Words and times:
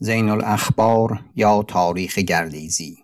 زین 0.00 0.28
الاخبار 0.28 1.24
یا 1.36 1.62
تاریخ 1.62 2.18
گردیزی. 2.18 2.96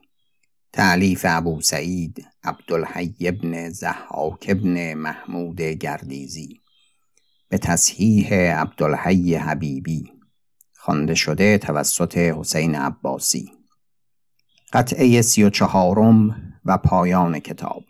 تعلیف 0.73 1.27
ابو 1.29 1.61
سعید 1.61 2.27
عبدالحی 2.45 3.15
ابن 3.21 3.71
زحاک 3.71 4.47
ابن 4.49 4.95
محمود 4.95 5.61
گردیزی. 5.61 6.61
به 7.49 7.59
تصحیح 7.59 8.35
عبدالحی 8.35 9.35
حبیبی. 9.35 10.13
خوانده 10.75 11.15
شده 11.15 11.59
توسط 11.59 12.19
حسین 12.19 12.75
عباسی. 12.75 13.53
قطعه 14.73 15.23
سی 15.23 15.43
و 15.43 15.51
چهارم 15.51 16.37
و 16.65 16.79
پایان 16.79 17.39
کتاب. 17.39 17.85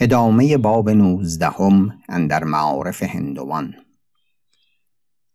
ادامه 0.00 0.56
باب 0.56 0.90
نوزدهم 0.90 1.98
اندر 2.08 2.44
معارف 2.44 3.02
هندوان. 3.02 3.74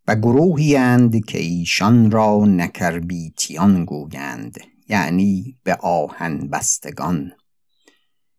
و 0.08 0.16
گروهی 0.16 0.76
اند 0.76 1.26
که 1.26 1.38
ایشان 1.40 2.12
را 2.12 2.46
نکربیتیان 2.46 3.86
گویند 3.86 4.58
یعنی 4.90 5.58
به 5.64 5.76
آهن 5.76 6.48
بستگان. 6.48 7.32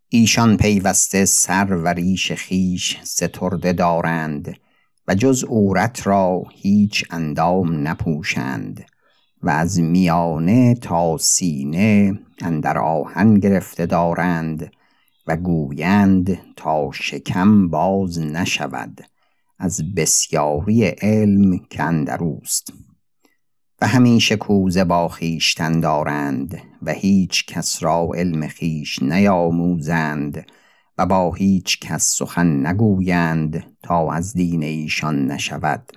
ایشان 0.09 0.57
پیوسته 0.57 1.25
سر 1.25 1.65
و 1.65 1.89
ریش 1.89 2.33
خیش 2.33 2.99
سترده 3.03 3.73
دارند 3.73 4.57
و 5.09 5.15
جز 5.15 5.45
عورت 5.45 6.07
را 6.07 6.43
هیچ 6.53 7.05
اندام 7.11 7.89
نپوشند 7.89 8.85
و 9.43 9.51
از 9.51 9.81
میانه 9.81 10.75
تا 10.75 11.19
سینه 11.19 12.19
اندر 12.43 12.79
آهن 12.79 13.35
گرفته 13.35 13.87
دارند 13.87 14.73
و 15.27 15.37
گویند 15.37 16.39
تا 16.57 16.91
شکم 16.93 17.69
باز 17.69 18.19
نشود. 18.19 19.01
از 19.59 19.95
بسیاری 19.95 20.85
علم 20.85 21.59
که 21.59 21.83
اندروست 21.83 22.73
و 23.81 23.87
همیشه 23.87 24.37
کوزه 24.37 24.85
با 24.85 25.09
خویشتن 25.09 25.81
دارند 25.81 26.59
و 26.83 26.93
هیچ 26.93 27.47
کس 27.47 27.83
را 27.83 28.09
علم 28.15 28.49
خویش 28.49 29.03
نیاموزند 29.03 30.47
و 30.99 31.07
با 31.07 31.33
هیچ 31.33 31.81
کس 31.81 32.17
سخن 32.19 32.67
نگویند 32.67 33.77
تا 33.83 34.13
از 34.13 34.33
دین 34.33 34.63
ایشان 34.63 35.27
نشود. 35.27 35.93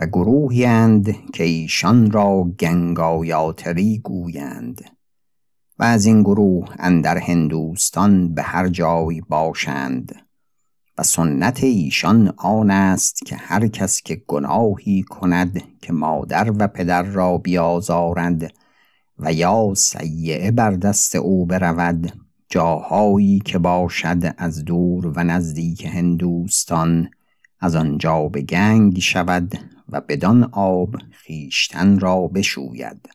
و 0.00 0.06
گروهی 0.06 0.64
اند 0.64 1.30
که 1.32 1.44
ایشان 1.44 2.10
را 2.10 2.44
گنگایاتری 2.60 3.98
گویند. 3.98 4.80
و 5.78 5.84
از 5.84 6.06
این 6.06 6.22
گروه 6.22 6.68
اندر 6.78 7.18
هندوستان 7.18 8.34
به 8.34 8.42
هر 8.42 8.68
جای 8.68 9.20
باشند. 9.20 10.27
و 10.98 11.02
سنت 11.02 11.64
ایشان 11.64 12.34
آن 12.36 12.70
است 12.70 13.26
که 13.26 13.36
هر 13.36 13.68
کس 13.68 14.02
که 14.02 14.22
گناهی 14.26 15.02
کند 15.02 15.62
که 15.82 15.92
مادر 15.92 16.52
و 16.58 16.68
پدر 16.68 17.02
را 17.02 17.38
بیازارد 17.38 18.52
و 19.18 19.32
یا 19.32 19.72
سیعه 19.76 20.50
بر 20.50 20.70
دست 20.70 21.16
او 21.16 21.46
برود 21.46 22.12
جاهایی 22.48 23.38
که 23.38 23.58
باشد 23.58 24.34
از 24.38 24.64
دور 24.64 25.06
و 25.06 25.24
نزدیک 25.24 25.86
هندوستان 25.86 27.10
از 27.60 27.76
آنجا 27.76 28.28
به 28.28 28.42
گنگ 28.42 28.98
شود 28.98 29.58
و 29.88 30.00
بدان 30.00 30.44
آب 30.52 30.96
خیشتن 31.10 31.98
را 31.98 32.26
بشوید. 32.26 33.08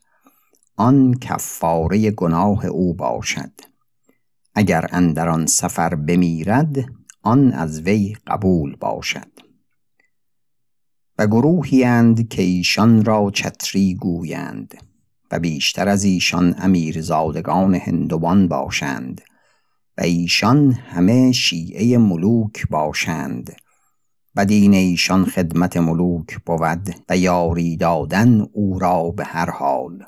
آن 0.76 1.14
کفاره 1.14 2.10
گناه 2.10 2.66
او 2.66 2.94
باشد. 2.94 3.52
اگر 4.54 4.86
اندر 4.92 5.28
آن 5.28 5.46
سفر 5.46 5.94
بمیرد 5.94 6.84
آن 7.24 7.52
از 7.52 7.80
وی 7.80 8.16
قبول 8.26 8.76
باشد. 8.76 9.30
و 11.18 11.26
گروهی 11.26 11.84
اند 11.84 12.28
که 12.28 12.42
ایشان 12.42 13.04
را 13.04 13.30
چتری 13.34 13.94
گویند 13.94 14.74
و 15.30 15.38
بیشتر 15.38 15.88
از 15.88 16.04
ایشان 16.04 16.54
امیرزادگان 16.58 17.74
هندوان 17.74 18.48
باشند 18.48 19.20
و 19.98 20.02
ایشان 20.02 20.72
همه 20.72 21.32
شیعه 21.32 21.98
ملوک 21.98 22.68
باشند 22.70 23.56
و 24.36 24.44
دین 24.44 24.74
ایشان 24.74 25.24
خدمت 25.24 25.76
ملوک 25.76 26.38
بود 26.46 26.94
و 27.08 27.16
یاری 27.16 27.76
دادن 27.76 28.46
او 28.52 28.78
را 28.78 29.10
به 29.10 29.24
هر 29.24 29.50
حال. 29.50 30.04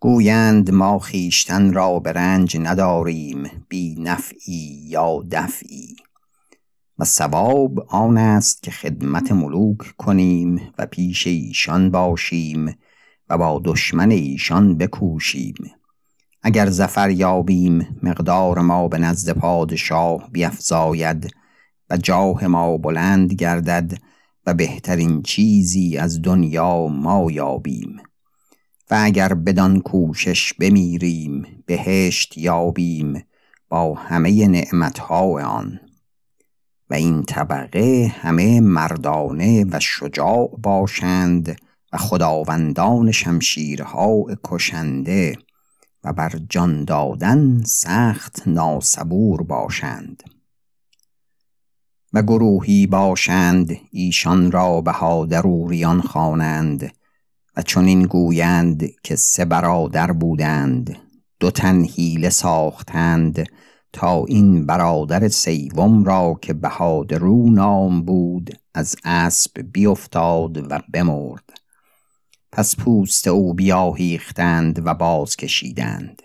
گویند 0.00 0.70
ما 0.70 0.98
خیشتن 0.98 1.72
را 1.72 1.98
به 1.98 2.12
رنج 2.12 2.56
نداریم 2.56 3.50
بی 3.68 3.94
نفعی 3.98 4.80
یا 4.88 5.22
دفعی. 5.30 5.96
و 6.98 7.04
ثواب 7.04 7.80
آن 7.88 8.18
است 8.18 8.62
که 8.62 8.70
خدمت 8.70 9.32
ملوک 9.32 9.96
کنیم 9.96 10.72
و 10.78 10.86
پیش 10.86 11.26
ایشان 11.26 11.90
باشیم 11.90 12.76
و 13.28 13.38
با 13.38 13.62
دشمن 13.64 14.10
ایشان 14.10 14.78
بکوشیم. 14.78 15.54
اگر 16.42 16.70
زفر 16.70 17.10
یابیم 17.10 17.98
مقدار 18.02 18.60
ما 18.60 18.88
به 18.88 18.98
نزد 18.98 19.38
پادشاه 19.38 20.28
بیفزاید 20.32 21.34
و 21.90 21.96
جاه 21.96 22.46
ما 22.46 22.76
بلند 22.76 23.32
گردد 23.32 23.92
و 24.46 24.54
بهترین 24.54 25.22
چیزی 25.22 25.96
از 25.96 26.22
دنیا 26.22 26.86
ما 26.86 27.30
یابیم. 27.30 27.96
و 28.90 28.98
اگر 29.02 29.34
بدان 29.34 29.80
کوشش 29.80 30.52
بمیریم 30.54 31.62
بهشت 31.66 32.38
یابیم 32.38 33.22
با 33.68 33.94
همه 33.94 34.48
نعمتها 34.48 35.42
آن. 35.44 35.80
و 36.90 36.94
این 36.94 37.22
طبقه 37.22 38.14
همه 38.20 38.60
مردانه 38.60 39.64
و 39.64 39.80
شجاع 39.80 40.58
باشند 40.62 41.56
و 41.92 41.96
خداوندان 41.98 43.10
شمشیرها 43.10 44.24
کشنده 44.44 45.38
و 46.04 46.12
بر 46.12 46.32
جان 46.48 46.84
دادن 46.84 47.62
سخت 47.64 48.42
ناسبور 48.46 49.42
باشند. 49.42 50.22
و 52.12 52.22
گروهی 52.22 52.86
باشند 52.86 53.76
ایشان 53.90 54.52
را 54.52 54.80
بهادروریان 54.80 56.00
خوانند 56.00 56.92
و 57.56 57.62
چنین 57.62 58.02
گویند 58.02 58.84
که 59.02 59.16
سه 59.16 59.44
برادر 59.44 60.12
بودند 60.12 60.96
دو 61.40 61.50
تن 61.50 61.84
حیله 61.84 62.30
ساختند 62.30 63.46
تا 63.96 64.24
این 64.24 64.66
برادر 64.66 65.28
سیوم 65.28 66.04
را 66.04 66.38
که 66.42 66.52
بهادرو 66.52 67.50
نام 67.50 68.02
بود 68.02 68.58
از 68.74 68.96
اسب 69.04 69.50
بیفتاد 69.72 70.72
و 70.72 70.80
بمرد. 70.92 71.50
پس 72.52 72.76
پوست 72.76 73.28
او 73.28 73.54
بیاهیختند 73.54 74.86
و 74.86 74.94
باز 74.94 75.36
کشیدند 75.36 76.22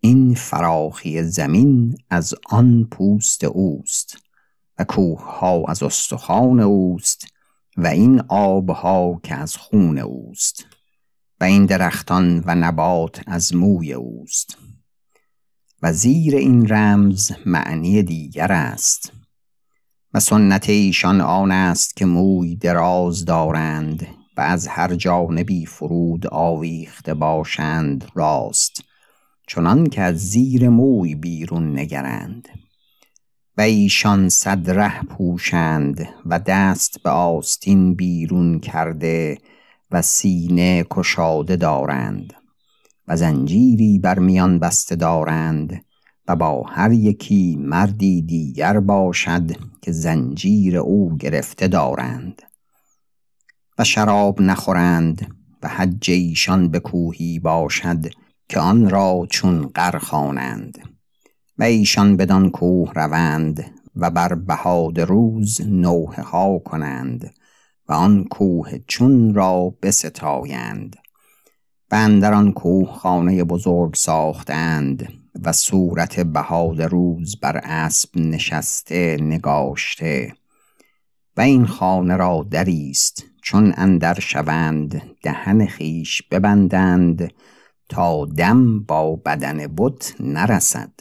این 0.00 0.34
فراخی 0.34 1.22
زمین 1.22 1.96
از 2.10 2.34
آن 2.46 2.88
پوست 2.90 3.44
اوست 3.44 4.18
و 4.78 4.84
کوه 4.84 5.38
ها 5.38 5.64
از 5.68 5.82
استخوان 5.82 6.60
اوست 6.60 7.26
و 7.76 7.86
این 7.86 8.22
آبها 8.28 9.20
که 9.22 9.34
از 9.34 9.56
خون 9.56 9.98
اوست 9.98 10.66
و 11.40 11.44
این 11.44 11.66
درختان 11.66 12.42
و 12.46 12.54
نبات 12.54 13.22
از 13.26 13.54
موی 13.54 13.92
اوست. 13.92 14.58
و 15.82 15.92
زیر 15.92 16.36
این 16.36 16.68
رمز 16.68 17.32
معنی 17.46 18.02
دیگر 18.02 18.52
است. 18.52 19.12
و 20.14 20.20
سنت 20.20 20.68
ایشان 20.68 21.20
آن 21.20 21.52
است 21.52 21.96
که 21.96 22.06
موی 22.06 22.56
دراز 22.56 23.24
دارند 23.24 24.06
و 24.36 24.40
از 24.40 24.68
هر 24.68 24.94
جانبی 24.94 25.66
فرود 25.66 26.26
آویخته 26.26 27.14
باشند 27.14 28.08
راست 28.14 28.82
چنان 29.46 29.86
که 29.86 30.02
از 30.02 30.16
زیر 30.16 30.68
موی 30.68 31.14
بیرون 31.14 31.78
نگرند. 31.78 32.48
و 33.56 33.60
ایشان 33.60 34.28
صد 34.28 34.70
ره 34.70 35.02
پوشند 35.02 36.08
و 36.26 36.38
دست 36.38 37.02
به 37.02 37.10
آستین 37.10 37.94
بیرون 37.94 38.60
کرده 38.60 39.38
و 39.90 40.02
سینه 40.02 40.86
کشاده 40.90 41.56
دارند. 41.56 42.39
و 43.08 43.16
زنجیری 43.16 43.98
بر 43.98 44.18
میان 44.18 44.58
بسته 44.58 44.96
دارند 44.96 45.84
و 46.28 46.36
با 46.36 46.62
هر 46.62 46.92
یکی 46.92 47.56
مردی 47.60 48.22
دیگر 48.22 48.80
باشد 48.80 49.50
که 49.82 49.92
زنجیر 49.92 50.76
او 50.76 51.16
گرفته 51.16 51.68
دارند. 51.68 52.42
و 53.78 53.84
شراب 53.84 54.40
نخورند 54.40 55.34
و 55.62 55.68
حج 55.68 56.10
ایشان 56.10 56.68
به 56.68 56.80
کوهی 56.80 57.38
باشد 57.38 58.06
که 58.48 58.60
آن 58.60 58.90
را 58.90 59.26
چون 59.30 59.62
قر 59.66 59.98
خوانند. 59.98 60.78
و 61.58 61.62
ایشان 61.62 62.16
بدان 62.16 62.50
کوه 62.50 62.92
روند 62.92 63.64
و 63.96 64.10
بر 64.10 64.34
بهاد 64.34 65.00
روز 65.00 65.60
نوحه 65.60 66.22
ها 66.22 66.58
کنند 66.58 67.34
و 67.88 67.92
آن 67.92 68.24
کوه 68.24 68.78
چون 68.86 69.34
را 69.34 69.74
بستایند. 69.82 70.96
و 71.90 71.94
اندر 71.94 72.34
آن 72.34 72.52
کوه 72.52 72.92
خانه 72.92 73.44
بزرگ 73.44 73.94
ساختند 73.94 75.08
و 75.44 75.52
صورت 75.52 76.20
بهاد 76.20 76.82
روز 76.82 77.40
بر 77.40 77.56
اسب 77.56 78.16
نشسته 78.16 79.16
نگاشته 79.20 80.32
و 81.36 81.40
این 81.40 81.66
خانه 81.66 82.16
را 82.16 82.46
دریست 82.50 83.24
چون 83.42 83.74
اندر 83.76 84.20
شوند 84.20 85.02
دهن 85.22 85.66
خیش 85.66 86.22
ببندند 86.22 87.32
تا 87.88 88.26
دم 88.26 88.80
با 88.80 89.16
بدن 89.16 89.74
بت 89.76 90.14
نرسد 90.20 90.92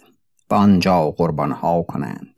و 0.50 0.56
آنجا 0.56 1.12
قربانها 1.12 1.82
کنند. 1.82 2.29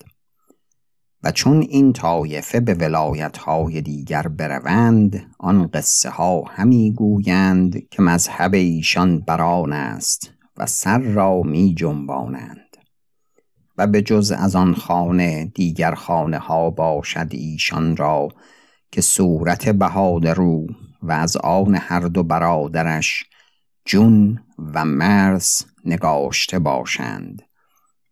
و 1.24 1.32
چون 1.32 1.62
این 1.62 1.94
طایفه 1.94 2.60
به 2.60 2.74
ولایت 2.74 3.38
های 3.38 3.82
دیگر 3.82 4.28
بروند 4.28 5.26
آن 5.40 5.68
قصه 5.68 6.10
ها 6.10 6.44
همی 6.48 6.92
گویند 6.92 7.90
که 7.90 8.02
مذهب 8.02 8.54
ایشان 8.54 9.20
بران 9.20 9.74
است 9.74 10.32
و 10.58 10.66
سر 10.66 11.00
را 11.00 11.42
می 11.42 11.76
جنبانند. 11.76 12.78
و 13.78 13.88
به 13.88 14.02
جز 14.02 14.32
از 14.32 14.56
آن 14.56 14.74
خانه 14.74 15.46
دیگر 15.46 15.96
خانه 15.96 16.38
ها 16.38 16.70
باشد 16.70 17.28
ایشان 17.32 17.98
را 17.98 18.30
که 18.92 19.02
صورت 19.02 19.70
بهادرو 19.70 20.68
و 21.04 21.12
از 21.12 21.38
آن 21.38 21.76
هر 21.76 22.00
دو 22.00 22.24
برادرش 22.24 23.24
جون 23.86 24.40
و 24.74 24.86
مرز 24.86 25.66
نگاشته 25.86 26.60
باشند 26.60 27.42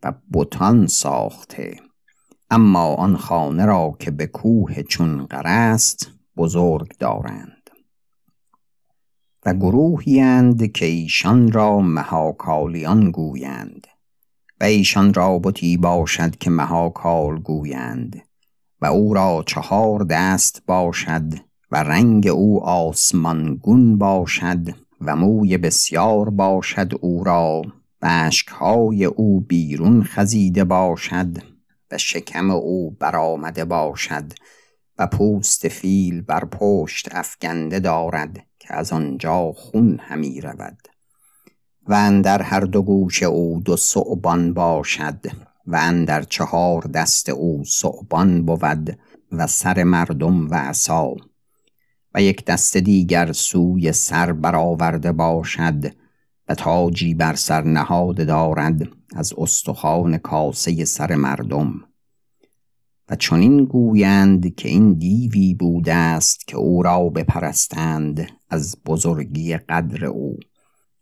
و 0.04 0.14
بتان 0.34 0.88
ساخته. 0.88 1.89
اما 2.52 2.96
آن 2.96 3.18
خانه 3.18 3.66
را 3.66 3.96
که 4.00 4.12
به 4.12 4.28
کوه 4.28 4.84
چون 4.84 5.26
قرست 5.26 6.12
بزرگ 6.38 6.98
دارند 6.98 7.70
و 9.46 9.54
گروهیند 9.54 10.72
که 10.72 10.86
ایشان 10.86 11.52
را 11.52 11.80
مهاکالیان 11.80 13.12
گویند 13.12 13.88
و 14.62 14.64
ایشان 14.64 15.14
را 15.14 15.40
بتی 15.40 15.78
باشد 15.78 16.36
که 16.36 16.50
مهاکال 16.50 17.40
گویند 17.40 18.22
و 18.82 18.86
او 18.86 19.14
را 19.14 19.44
چهار 19.48 20.04
دست 20.04 20.64
باشد 20.68 21.34
و 21.72 21.84
رنگ 21.84 22.28
او 22.28 22.64
آسمانگون 22.64 23.98
باشد 23.98 24.76
و 25.02 25.16
موی 25.16 25.58
بسیار 25.58 26.30
باشد 26.30 26.92
او 27.02 27.24
را 27.24 27.62
و 28.02 28.30
او 29.16 29.42
بیرون 29.42 30.04
خزیده 30.04 30.64
باشد 30.64 31.59
و 31.92 31.98
شکم 31.98 32.52
او 32.52 32.92
برآمده 32.92 33.66
باشد 33.66 34.34
و 34.98 35.08
پوست 35.08 35.68
فیل 35.68 36.22
بر 36.22 36.46
پشت 36.46 37.16
افگنده 37.16 37.80
دارد 37.80 38.46
که 38.60 38.74
از 38.74 38.94
آنجا 38.94 39.52
خون 39.52 40.00
همی 40.00 40.42
رود. 40.42 40.78
و 41.88 41.94
اندر 41.94 42.42
هر 42.42 42.60
دو 42.60 42.82
گوش 42.82 43.24
او 43.24 43.62
دو 43.66 43.78
صعبان 43.78 44.54
باشد 44.54 45.26
و 45.68 45.76
اندر 45.76 46.24
چهار 46.24 46.82
دست 46.82 47.30
او 47.30 47.64
صعبان 47.66 48.46
بود 48.46 49.00
و 49.32 49.48
سر 49.48 49.84
مردم 49.84 50.50
و 50.50 50.56
عصا. 50.56 51.16
و 52.16 52.22
یک 52.22 52.46
دست 52.46 52.78
دیگر 52.78 53.32
سوی 53.32 53.92
سر 53.92 54.32
برآورده 54.34 55.12
باشد 55.12 55.94
و 56.48 56.56
تاجی 56.56 57.14
بر 57.14 57.36
سر 57.36 57.62
نهاده 57.62 58.26
دارد 58.26 58.99
از 59.16 59.34
استخوان 59.38 60.18
کاسه 60.18 60.86
سر 60.86 61.16
مردم. 61.16 61.74
و 63.10 63.16
چنین 63.16 63.66
گویند 63.66 64.56
که 64.56 64.70
این 64.70 64.94
دیوی 64.94 65.54
بوده 65.54 65.94
است 65.94 66.48
که 66.48 66.58
او 66.58 66.84
را 66.84 67.10
بپرستند 67.10 68.28
از 68.50 68.78
بزرگی 68.86 69.58
قدر 69.58 70.06
او 70.06 70.38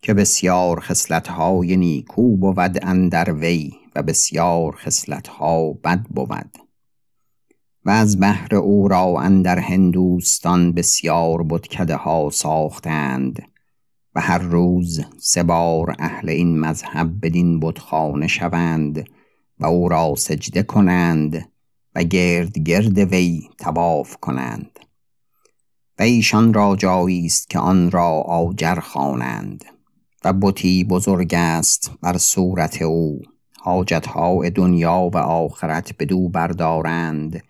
که 0.02 0.14
بسیار 0.14 0.80
خصلت‌های 0.80 1.76
نیکو 1.76 2.36
بود 2.36 2.78
اندر 2.82 3.32
وی 3.32 3.72
و 3.94 4.02
بسیار 4.02 4.76
خصلت‌ها 4.76 5.72
بد 5.72 6.02
بود. 6.02 6.58
و 7.84 7.90
از 7.90 8.20
بهر 8.20 8.54
او 8.54 8.88
را 8.88 9.20
اندر 9.20 9.58
هندوستان 9.58 10.72
بسیار 10.72 11.42
بتکده 11.42 11.96
ها 11.96 12.30
ساختند. 12.32 13.47
هر 14.20 14.38
روز 14.38 15.00
سه 15.18 15.42
بار 15.42 15.96
اهل 15.98 16.28
این 16.28 16.60
مذهب 16.60 17.10
بدین 17.22 17.60
بتخانه 17.60 18.26
شوند 18.26 19.04
و 19.58 19.66
او 19.66 19.88
را 19.88 20.14
سجده 20.14 20.62
کنند 20.62 21.48
و 21.94 22.02
گرد 22.02 22.58
گرد 22.58 22.98
وی 22.98 23.40
تواف 23.58 24.16
کنند. 24.16 24.78
و 25.98 26.02
ایشان 26.02 26.54
را 26.54 26.76
جایی 26.76 27.26
است 27.26 27.50
که 27.50 27.58
آن 27.58 27.90
را 27.90 28.10
آجر 28.20 28.74
خوانند 28.74 29.64
و 30.24 30.32
بتی 30.32 30.84
بزرگ 30.84 31.34
است 31.34 31.90
بر 32.02 32.18
صورت 32.18 32.82
او. 32.82 33.22
حاجتهای 33.60 34.50
دنیا 34.50 35.10
و 35.14 35.16
آخرت 35.16 35.92
بدو 35.98 36.28
بردارند 36.28 37.42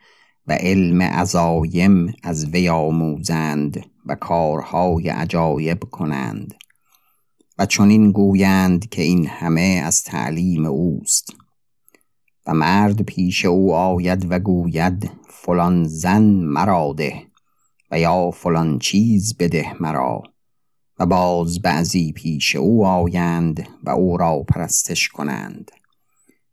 و 0.49 0.53
علم 0.53 1.03
عزایم 1.03 2.15
از 2.23 2.45
وی 2.45 2.69
آموزند 2.69 3.87
و 4.07 4.15
کارهای 4.15 5.09
عجایب 5.09 5.81
کنند 5.81 6.55
و 7.59 7.67
چنین 7.67 8.13
گویند 8.13 8.89
که 8.89 9.03
این 9.03 9.27
همه 9.27 9.83
از 9.85 10.03
تعلیم 10.03 10.67
اوست. 10.67 11.37
و 12.47 12.55
مرد 12.55 13.03
پیش 13.03 13.45
او 13.45 13.75
آید 13.75 14.27
و 14.31 14.39
گوید 14.39 15.11
فلان 15.29 15.85
زن 15.85 16.25
مراده 16.25 17.23
و 17.91 17.99
یا 17.99 18.31
فلان 18.31 18.79
چیز 18.79 19.37
بده 19.37 19.77
مرا. 19.81 20.23
و 20.99 21.07
باز 21.07 21.63
بعضی 21.63 22.13
پیش 22.13 22.57
او 22.57 22.87
آیند 22.87 23.69
و 23.85 23.91
او 23.91 24.17
را 24.17 24.43
پرستش 24.49 25.09
کنند. 25.09 25.71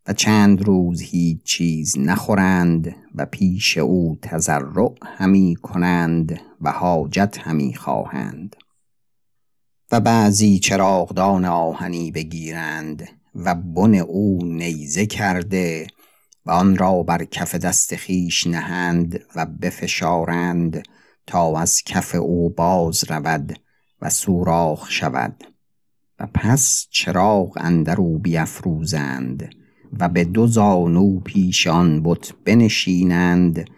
و 0.08 0.14
چند 0.14 0.62
روز 0.62 1.02
هیچ 1.02 1.44
چیز 1.44 1.98
نخورند 1.98 2.96
و 3.16 3.26
پیش 3.26 3.78
او 3.78 4.18
تزرع 4.22 4.94
همی 5.06 5.56
کنند 5.56 6.42
و 6.62 6.72
حاجت 6.72 7.38
همی 7.42 7.76
خواهند. 7.76 8.56
و 9.92 10.00
بعضی 10.00 10.60
چراغدان 10.60 11.46
آهنی 11.46 12.12
بگیرند 12.12 13.10
و 13.36 13.56
بن 13.56 13.96
او 13.96 14.40
نیزه 14.44 15.06
کرده 15.06 15.88
و 16.46 16.52
آن 16.52 16.78
را 16.78 17.04
بر 17.04 17.26
کف 17.26 17.56
دست 17.56 17.96
خیش 17.96 18.48
نهند 18.48 19.20
و 19.36 19.46
بفشارند 19.46 20.84
تا 21.28 21.60
از 21.60 21.82
کف 21.86 22.16
او 22.16 22.50
باز 22.50 23.04
رود 23.04 23.60
و 24.02 24.10
سوراخ 24.10 24.92
شود. 24.92 25.44
و 26.20 26.28
پس 26.34 26.88
چراغ 26.90 27.58
اندر 27.62 27.96
او 27.96 28.20
بیافروزند 28.20 29.50
و 30.00 30.10
به 30.10 30.24
دو 30.24 30.48
زانو 30.48 31.20
پیش 31.20 31.68
آن 31.68 32.04
بت 32.04 32.34
بنشینند 32.46 33.70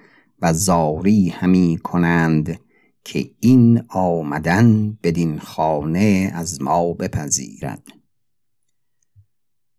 و 0.42 0.54
زاری 0.54 1.30
همی 1.30 1.80
کنند 1.84 2.60
که 3.04 3.30
این 3.40 3.84
آمدن 3.90 4.98
بدین 5.04 5.40
خانه 5.40 6.32
از 6.34 6.62
ما 6.62 6.94
بپذیرد. 6.94 7.88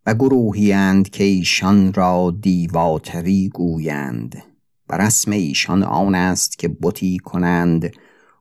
و 0.07 0.15
گروهیند 0.15 1.11
که 1.11 1.25
ایشان 1.25 1.93
را 1.93 2.35
دیواتری 2.41 3.49
گویند. 3.49 4.43
و 4.89 4.97
رسم 4.97 5.31
ایشان 5.31 5.83
آن 5.83 6.15
است 6.15 6.59
که 6.59 6.69
بتی 6.69 7.19
کنند. 7.19 7.93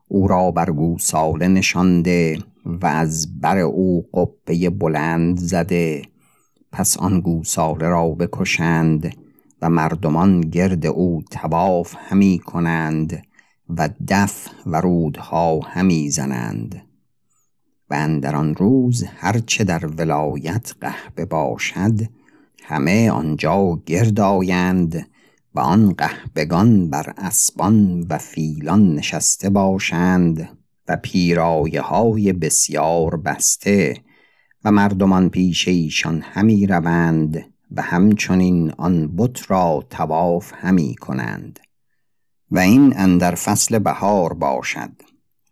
او 0.08 0.28
را 0.28 0.52
بر 0.52 0.72
گوساله 0.72 1.48
نشانده 1.48 2.40
و 2.66 2.86
از 2.86 3.40
بر 3.42 3.58
او 3.58 4.10
قبه 4.14 4.70
بلند 4.70 5.38
زده. 5.38 6.02
پس 6.72 6.98
آن 6.98 7.22
گوساله 7.22 7.88
را 7.88 8.10
بکشند 8.10 9.16
و 9.62 9.70
مردمان 9.70 10.42
گرد 10.42 10.86
او 10.86 11.24
تواف 11.32 11.96
همی 11.98 12.40
کنند 12.40 13.24
و 13.70 13.90
دف 14.08 14.48
و 14.66 14.82
رودها 14.82 15.60
همی 15.60 16.10
زنند. 16.10 16.82
و 17.90 17.94
اندر 17.94 18.36
آن 18.36 18.56
روز 18.56 19.04
هرچه 19.04 19.64
در 19.64 19.86
ولایت 19.86 20.74
قهبه 20.82 21.26
باشد 21.26 22.00
همه 22.64 23.12
آنجا 23.12 23.82
گرد 23.86 24.20
آیند 24.20 25.08
و 25.56 25.60
آن 25.60 25.94
قهبگان 25.94 26.90
بر 26.90 27.14
اسبان 27.18 28.06
و 28.10 28.18
فیلان 28.18 28.96
نشسته 28.96 29.50
باشند 29.50 30.50
و 30.88 30.98
پیرایه 30.98 31.82
های 31.82 32.34
بسیار 32.34 33.18
بسته 33.18 33.96
و 34.64 34.72
مردمان 34.72 35.30
پیش 35.30 35.68
ایشان 35.68 36.22
همی 36.22 36.68
روند 36.68 37.46
و 37.72 37.82
همچنین 37.82 38.72
آن 38.78 39.16
بت 39.16 39.52
را 39.52 39.86
تواف 39.90 40.54
همی 40.56 40.96
کنند. 40.96 41.60
و 42.52 42.60
این 42.60 42.94
اندر 42.98 43.36
فصل 43.36 43.80
بهار 43.80 44.34
باشد 44.34 44.92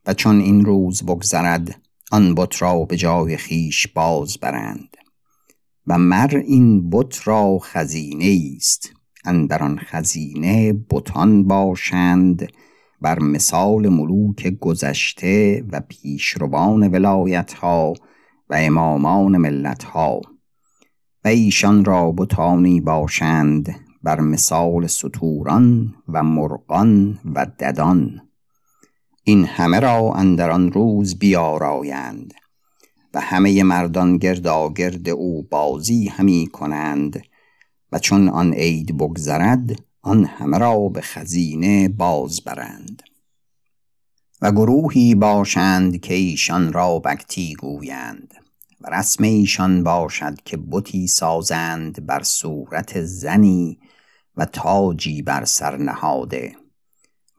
و 0.06 0.14
چون 0.14 0.40
این 0.40 0.66
روز 0.66 1.04
بگذرد 1.04 1.82
آن 2.12 2.36
بت 2.36 2.62
را 2.62 2.86
به 2.86 2.98
جای 2.98 3.38
خیش 3.38 3.88
باز 3.88 4.38
برند. 4.38 4.98
و 5.88 5.98
مر 5.98 6.42
این 6.48 6.90
بت 6.90 7.28
را 7.28 7.60
خزینه 7.62 8.56
است. 8.56 8.94
اندر 9.26 9.64
آن 9.64 9.80
خزینه 9.80 10.74
بتان 10.74 11.44
باشند. 11.48 12.52
بر 13.02 13.20
مثال 13.20 13.90
ملوک 13.90 14.48
گذشته 14.48 15.64
و 15.72 15.82
پیشروان 15.90 16.88
ولایت 16.88 17.54
ها 17.54 17.94
و 18.50 18.56
امامان 18.58 19.38
ملت 19.38 19.84
ها 19.84 20.22
و 21.26 21.28
ایشان 21.28 21.86
را 21.86 22.12
بتانی 22.12 22.82
باشند 22.82 23.76
بر 24.04 24.20
مثال 24.20 24.88
سطوران 24.88 25.96
و 26.08 26.24
مرغان 26.24 27.20
و 27.36 27.46
ددان. 27.46 28.22
این 29.24 29.46
همه 29.46 29.80
را 29.80 30.14
اندر 30.14 30.50
آن 30.50 30.72
روز 30.72 31.20
بیارایند 31.20 32.34
و 33.14 33.22
همه 33.22 33.64
مردان 33.64 34.18
گرد 34.18 35.10
او 35.10 35.44
بازی 35.44 36.08
همی 36.08 36.48
کنند 36.54 37.22
و 37.92 38.00
چون 38.00 38.30
آن 38.30 38.54
عید 38.54 38.98
بگذرد 38.98 39.82
آن 40.02 40.26
همه 40.26 40.58
را 40.58 40.90
به 40.90 41.02
خزینه 41.02 41.90
باز 41.90 42.42
برند. 42.42 43.04
و 44.42 44.52
گروهی 44.52 45.16
باشند 45.16 46.02
که 46.02 46.14
ایشان 46.14 46.74
را 46.74 47.00
بکتی 47.00 47.54
گویند 47.54 48.34
و 48.82 48.90
رسم 48.90 49.24
ایشان 49.24 49.84
باشد 49.84 50.42
که 50.46 50.58
بتی 50.58 51.08
سازند 51.08 52.06
بر 52.06 52.24
صورت 52.24 53.02
زنی 53.02 53.80
و 54.38 54.46
تاجی 54.46 55.22
بر 55.22 55.46
سر 55.46 55.78
نهاده 55.78 56.56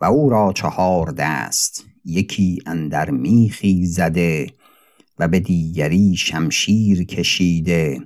و 0.01 0.05
او 0.05 0.31
را 0.31 0.53
چهار 0.53 1.11
دست 1.11 1.85
یکی 2.05 2.59
اندر 2.67 3.11
میخی 3.11 3.87
زده 3.87 4.47
و 5.19 5.29
به 5.29 5.41
دیگری 5.41 6.17
شمشیر 6.17 7.05
کشیده 7.05 8.01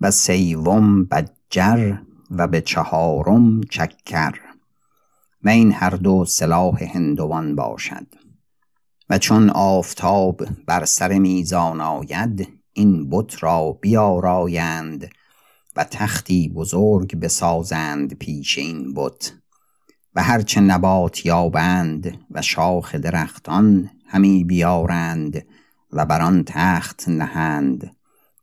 و 0.00 0.10
سیوم 0.10 1.04
بجر 1.04 1.96
و 2.30 2.48
به 2.48 2.60
چهارم 2.60 3.60
چکر 3.60 4.40
و 5.44 5.48
این 5.48 5.72
هر 5.72 5.90
دو 5.90 6.24
سلاح 6.24 6.84
هندوان 6.84 7.56
باشد. 7.56 8.25
و 9.10 9.18
چون 9.18 9.50
آفتاب 9.50 10.44
بر 10.66 10.84
سر 10.84 11.18
میزان 11.18 11.80
آید 11.80 12.48
این 12.72 13.10
بت 13.10 13.42
را 13.42 13.72
بیارایند 13.72 15.10
و 15.76 15.84
تختی 15.84 16.48
بزرگ 16.48 17.16
بسازند 17.16 18.14
پیش 18.14 18.58
این 18.58 18.94
بت. 18.94 19.32
و 20.14 20.22
هرچه 20.22 20.60
نبات 20.60 21.26
یابند 21.26 22.18
و 22.30 22.42
شاخ 22.42 22.94
درختان 22.94 23.90
همی 24.06 24.44
بیارند 24.44 25.46
و 25.92 26.06
بر 26.06 26.22
آن 26.22 26.42
تخت 26.46 27.08
نهند 27.08 27.96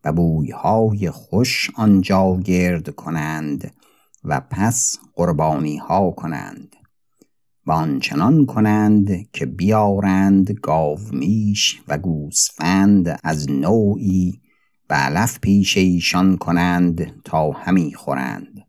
و 0.04 0.14
بویهای 0.14 1.12
خوش 1.12 1.72
آنجا 1.76 2.36
گرد 2.36 2.96
کنند 2.96 3.74
و 4.24 4.40
پس 4.40 4.98
قربانی 5.16 5.78
ها 5.78 6.12
کنند. 6.12 6.76
و 7.66 7.72
آنچنان 7.72 8.46
کنند 8.46 9.32
که 9.32 9.46
بیارند 9.46 10.52
گاومیش 10.52 11.82
و 11.88 11.98
گوسفند 11.98 13.20
از 13.24 13.50
نوعی 13.50 14.42
و 14.90 14.94
علف 14.94 15.40
پیش 15.40 15.78
ایشان 15.78 16.38
کنند 16.38 17.22
تا 17.24 17.52
همی 17.52 17.94
خورند. 17.94 18.62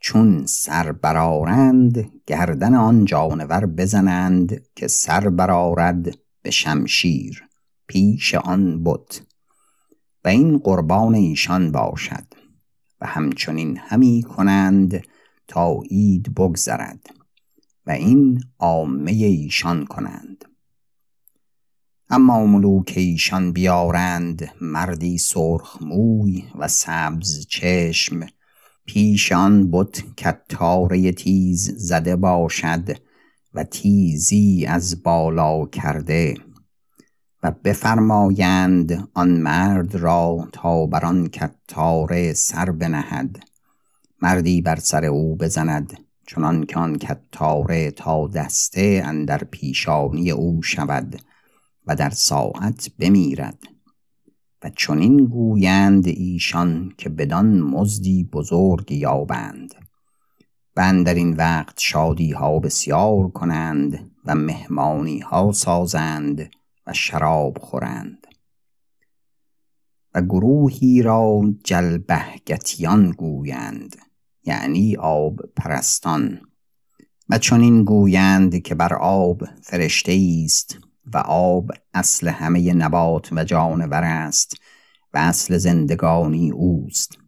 چون 0.00 0.46
سر 0.46 0.92
برارند 0.92 2.10
گردن 2.26 2.74
آن 2.74 3.04
جانور 3.04 3.66
بزنند 3.66 4.62
که 4.76 4.88
سر 4.88 5.30
برارد 5.30 6.18
به 6.42 6.50
شمشیر 6.50 7.42
پیش 7.86 8.34
آن 8.34 8.84
بت. 8.84 9.22
و 10.24 10.28
این 10.28 10.58
قربان 10.58 11.14
ایشان 11.14 11.72
باشد 11.72 12.26
و 13.00 13.06
همچنین 13.06 13.76
همی 13.76 14.22
کنند 14.22 15.02
تا 15.48 15.80
عید 15.90 16.34
بگذرد. 16.34 17.10
و 17.86 17.90
این 17.90 18.40
عامه 18.58 19.12
ایشان 19.12 19.84
کنند. 19.84 20.44
اما 22.10 22.46
ملوک 22.46 22.92
ایشان 22.96 23.52
بیارند 23.52 24.48
مردی 24.60 25.18
سرخ 25.18 25.82
موی 25.82 26.44
و 26.58 26.68
سبز 26.68 27.46
چشم. 27.46 28.26
پیش 28.86 29.32
آن 29.32 29.70
بت 29.70 30.04
کتاره 30.16 31.12
تیز 31.12 31.74
زده 31.76 32.16
باشد 32.16 32.96
و 33.54 33.64
تیزی 33.64 34.66
از 34.68 35.02
بالا 35.02 35.66
کرده 35.66 36.34
و 37.42 37.50
بفرمایند 37.50 39.08
آن 39.14 39.30
مرد 39.30 39.94
را 39.94 40.48
تا 40.52 40.86
بر 40.86 41.04
آن 41.04 41.28
کتاره 41.28 42.32
سر 42.32 42.70
بنهد. 42.70 43.42
مردی 44.22 44.62
بر 44.62 44.76
سر 44.76 45.04
او 45.04 45.36
بزند 45.36 46.05
چنان 46.26 46.66
که 46.66 46.78
آن 46.78 46.98
کتاره 46.98 47.90
تا 47.90 48.28
دسته 48.28 49.02
اندر 49.04 49.44
پیشانی 49.44 50.30
او 50.30 50.62
شود 50.62 51.20
و 51.86 51.96
در 51.96 52.10
ساعت 52.10 52.90
بمیرد. 52.98 53.58
و 54.62 54.70
چنین 54.70 55.26
گویند 55.26 56.08
ایشان 56.08 56.92
که 56.98 57.08
بدان 57.08 57.60
مزدی 57.60 58.24
بزرگ 58.24 58.92
یابند. 58.92 59.74
و 60.76 61.02
در 61.04 61.14
این 61.14 61.36
وقت 61.36 61.80
شادی 61.80 62.32
ها 62.32 62.58
بسیار 62.58 63.28
کنند 63.28 64.10
و 64.24 64.34
مهمانی 64.34 65.18
ها 65.18 65.52
سازند 65.52 66.50
و 66.86 66.92
شراب 66.92 67.58
خورند. 67.58 68.26
و 70.14 70.22
گروهی 70.22 71.02
را 71.02 71.42
جلبهگتیان 71.64 73.10
گویند. 73.10 73.96
یعنی 74.46 74.96
آب 74.96 75.40
پرستان. 75.56 76.40
و 77.28 77.38
چنین 77.38 77.84
گویند 77.84 78.62
که 78.62 78.74
بر 78.74 78.94
آب 78.94 79.44
فرشته 79.62 80.42
است 80.44 80.78
و 81.14 81.18
آب 81.18 81.70
اصل 81.94 82.28
همه 82.28 82.74
نبات 82.74 83.32
و 83.32 83.44
جانور 83.44 84.04
است 84.04 84.56
و 85.14 85.18
اصل 85.18 85.58
زندگانی 85.58 86.50
اوست. 86.50 87.18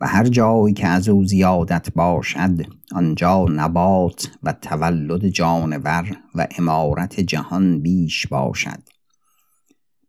و 0.00 0.06
هر 0.06 0.24
جایی 0.24 0.74
که 0.74 0.86
از 0.86 1.08
او 1.08 1.24
زیادت 1.24 1.90
باشد 1.94 2.66
آنجا 2.92 3.44
نبات 3.44 4.30
و 4.42 4.52
تولد 4.52 5.28
جانور 5.28 6.16
و 6.34 6.46
امارت 6.58 7.20
جهان 7.20 7.80
بیش 7.80 8.26
باشد. 8.26 8.82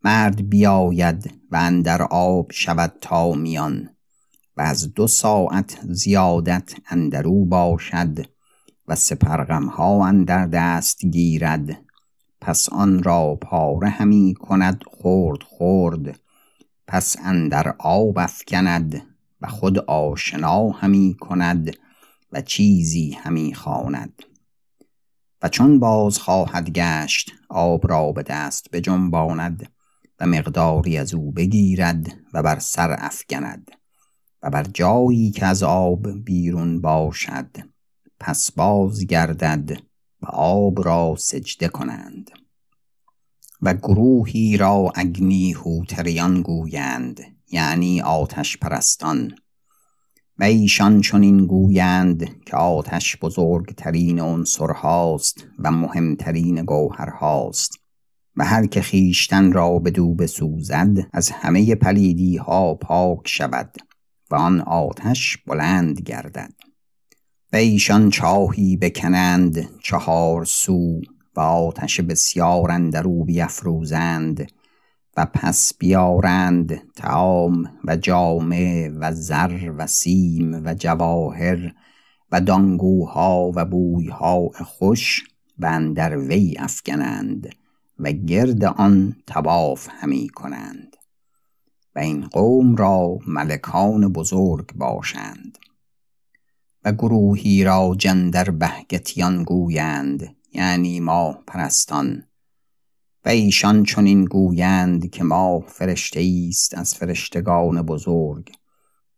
مرد 0.03 0.49
بیاید 0.49 1.33
و 1.51 1.55
اندر 1.55 2.01
آب 2.01 2.51
شود 2.51 2.93
تا 3.01 3.31
میان. 3.33 3.89
و 4.57 4.61
از 4.61 4.93
دو 4.93 5.07
ساعت 5.07 5.79
زیادت 5.89 6.73
اندرو 6.89 7.45
باشد 7.45 8.25
و 8.87 8.95
سپرغم 8.95 9.65
ها 9.65 10.05
اندر 10.05 10.47
دست 10.47 11.05
گیرد. 11.05 11.83
پس 12.41 12.69
آن 12.69 13.03
را 13.03 13.35
پاره 13.35 13.89
همی 13.89 14.33
کند 14.33 14.83
خورد 14.87 15.43
خورد 15.43 16.19
پس 16.87 17.15
اندر 17.23 17.75
آب 17.79 18.19
افکند 18.19 19.01
و 19.41 19.47
خود 19.47 19.79
آشنا 19.79 20.69
همی 20.69 21.15
کند 21.19 21.77
و 22.31 22.41
چیزی 22.41 23.11
همی 23.11 23.53
خواند. 23.53 24.23
و 25.41 25.49
چون 25.49 25.79
باز 25.79 26.17
خواهد 26.17 26.69
گشت 26.69 27.31
آب 27.49 27.91
را 27.91 28.11
به 28.11 28.23
دست 28.23 28.71
بجنباند 28.71 29.69
و 30.19 30.25
مقداری 30.25 30.97
از 30.97 31.13
او 31.13 31.31
بگیرد 31.31 32.13
و 32.33 32.43
بر 32.43 32.59
سر 32.59 32.95
افکند. 32.99 33.71
و 34.43 34.49
بر 34.49 34.63
جایی 34.63 35.31
که 35.31 35.45
از 35.45 35.63
آب 35.63 36.23
بیرون 36.25 36.81
باشد 36.81 37.49
پس 38.19 38.51
باز 38.51 39.05
گردد 39.05 39.71
و 40.21 40.25
آب 40.27 40.85
را 40.85 41.15
سجده 41.17 41.67
کنند. 41.67 42.31
و 43.61 43.73
گروهی 43.73 44.57
را 44.57 44.91
اگنی 44.95 45.53
هوتریان 45.53 46.41
گویند 46.41 47.21
یعنی 47.51 48.01
آتش 48.01 48.57
پرستان 48.57 49.35
و 50.37 50.43
ایشان 50.43 51.01
چنین 51.01 51.45
گویند 51.45 52.43
که 52.45 52.57
آتش 52.57 53.17
بزرگترین 53.17 54.19
عنصرهاست 54.19 55.47
و 55.59 55.71
مهمترین 55.71 56.63
گوهرهاست. 56.63 57.83
و 58.35 58.45
هر 58.45 58.65
که 58.65 58.81
خیشتن 58.81 59.51
را 59.51 59.79
به 59.79 59.91
دو 59.91 60.13
بسوزد 60.13 60.97
از 61.13 61.29
همه 61.29 61.75
پلیدی 61.75 62.37
ها 62.37 62.73
پاک 62.73 63.27
شود. 63.27 63.75
و 64.33 64.35
آن 64.35 64.61
آتش 64.61 65.37
بلند 65.37 66.01
گردد. 66.01 66.53
و 67.53 67.55
ایشان 67.55 68.09
چاهی 68.09 68.77
بکنند 68.77 69.79
چهار 69.79 70.45
سو 70.45 71.01
و 71.35 71.39
آتش 71.39 72.01
بسیار 72.01 72.71
اندرو 72.71 73.23
بیفروزند 73.23 74.51
و 75.17 75.25
پس 75.25 75.73
بیارند 75.79 76.81
تعام 76.95 77.69
و 77.85 77.95
جامه 77.95 78.89
و 78.89 79.11
زر 79.11 79.71
و 79.77 79.87
سیم 79.87 80.61
و 80.65 80.73
جواهر 80.73 81.73
و 82.31 82.41
دانگوها 82.41 83.51
و 83.55 83.65
بویها 83.65 84.49
خوش 84.49 85.23
و 85.59 85.65
اندر 85.65 86.17
وی 86.17 86.55
افکنند 86.59 87.49
و 87.99 88.11
گرد 88.11 88.65
آن 88.65 89.15
تواف 89.27 89.87
همی 89.91 90.29
کنند. 90.29 90.92
و 91.95 91.99
این 91.99 92.27
قوم 92.27 92.75
را 92.75 93.17
ملکان 93.27 94.13
بزرگ 94.13 94.73
باشند 94.73 95.57
و 96.85 96.91
گروهی 96.91 97.63
را 97.63 97.95
جندر 97.97 98.49
بهگتیان 98.49 99.43
گویند 99.43 100.35
یعنی 100.53 100.99
ما 100.99 101.43
پرستان 101.47 102.23
و 103.25 103.29
ایشان 103.29 103.83
چنین 103.83 104.25
گویند 104.25 105.09
که 105.09 105.23
ما 105.23 105.59
فرشته 105.59 106.45
است 106.49 106.77
از 106.77 106.95
فرشتگان 106.95 107.81
بزرگ 107.81 108.51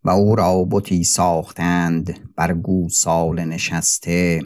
و 0.03 0.09
او 0.09 0.35
را 0.35 0.63
بتی 0.71 1.03
ساختند 1.03 2.33
بر 2.35 2.53
گوسال 2.53 3.45
نشسته 3.45 4.41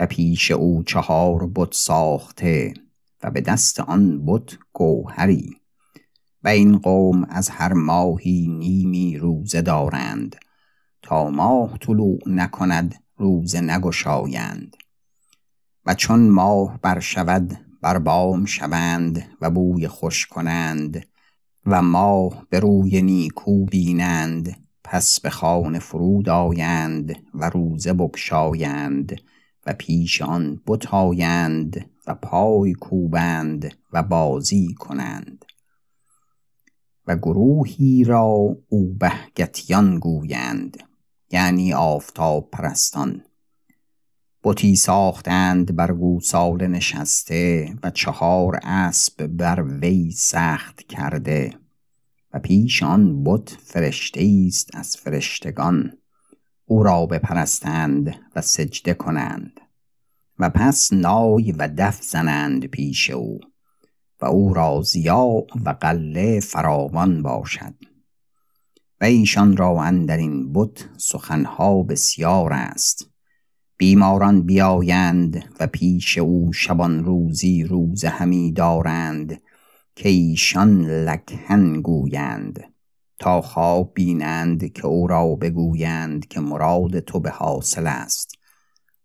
و 0.00 0.06
پیش 0.06 0.50
او 0.50 0.82
چهار 0.82 1.50
بت 1.54 1.74
ساخته 1.74 2.74
و 3.22 3.30
به 3.30 3.40
دست 3.40 3.80
آن 3.80 4.26
بت 4.26 4.58
گوهری. 4.72 5.59
و 6.44 6.48
این 6.48 6.78
قوم 6.78 7.24
از 7.24 7.48
هر 7.48 7.72
ماهی 7.72 8.48
نیمی 8.48 9.18
روزه 9.18 9.62
دارند. 9.62 10.36
تا 11.02 11.30
ماه 11.30 11.78
طلوع 11.78 12.18
نکند 12.26 12.94
روزه 13.16 13.60
نگشایند. 13.60 14.76
و 15.86 15.94
چون 15.94 16.28
ماه 16.28 16.78
برشود 16.82 17.58
بر 17.82 17.98
بام 17.98 18.44
شوند 18.44 19.28
و 19.40 19.50
بوی 19.50 19.88
خوش 19.88 20.26
کنند. 20.26 21.06
و 21.66 21.82
ماه 21.82 22.46
به 22.50 22.60
روی 22.60 23.02
نیکو 23.02 23.64
بینند 23.64 24.56
پس 24.84 25.20
به 25.20 25.30
خانه 25.30 25.78
فرود 25.78 26.28
آیند 26.28 27.16
و 27.34 27.50
روزه 27.50 27.92
بگشایند. 27.92 29.20
و 29.66 29.72
پیش 29.78 30.22
آن 30.22 30.60
بتایند 30.66 31.90
و 32.06 32.14
پای 32.14 32.72
کوبند 32.72 33.74
و 33.92 34.02
بازی 34.02 34.74
کنند. 34.74 35.44
گروهی 37.16 38.04
را 38.04 38.56
او 38.68 38.94
بهگتیان 38.94 39.98
گویند 39.98 40.76
یعنی 41.30 41.74
آفتاب 41.74 42.50
پرستان 42.50 43.22
بتی 44.44 44.76
ساختند 44.76 45.76
بر 45.76 45.92
گوساله 45.92 46.66
نشسته 46.66 47.74
و 47.82 47.90
چهار 47.90 48.60
اسب 48.62 49.26
بر 49.26 49.62
وی 49.62 50.10
سخت 50.10 50.82
کرده 50.82 51.54
و 52.32 52.38
پیش 52.38 52.82
آن 52.82 53.24
بت 53.24 53.48
فرشته 53.48 54.44
است 54.46 54.76
از 54.76 54.96
فرشتگان. 54.96 55.92
او 56.64 56.82
را 56.82 57.06
بپرستند 57.06 58.14
و 58.36 58.40
سجده 58.42 58.94
کنند 58.94 59.60
و 60.38 60.50
پس 60.50 60.92
نای 60.92 61.52
و 61.52 61.68
دف 61.78 62.02
زنند 62.02 62.66
پیش 62.66 63.10
او. 63.10 63.40
و 64.22 64.26
او 64.26 64.54
را 64.54 64.82
زیا 64.82 65.26
و 65.64 65.70
قله 65.80 66.40
فراوان 66.40 67.22
باشد 67.22 67.74
و 69.00 69.04
ایشان 69.04 69.56
را 69.56 69.82
اندر 69.82 70.16
این 70.16 70.52
بت 70.52 70.88
سخنها 70.96 71.82
بسیار 71.82 72.52
است. 72.52 73.10
بیماران 73.76 74.42
بیایند 74.42 75.44
و 75.60 75.66
پیش 75.66 76.18
او 76.18 76.52
شبان 76.52 77.04
روزی 77.04 77.64
روز 77.64 78.04
همی 78.04 78.52
دارند 78.52 79.40
که 79.96 80.08
ایشان 80.08 80.86
لکهن 80.86 81.80
گویند 81.80 82.64
تا 83.18 83.40
خواب 83.40 83.92
بینند 83.94 84.72
که 84.72 84.86
او 84.86 85.06
را 85.06 85.34
بگویند 85.34 86.28
که 86.28 86.40
مراد 86.40 87.00
تو 87.00 87.20
به 87.20 87.30
حاصل 87.30 87.86
است. 87.86 88.34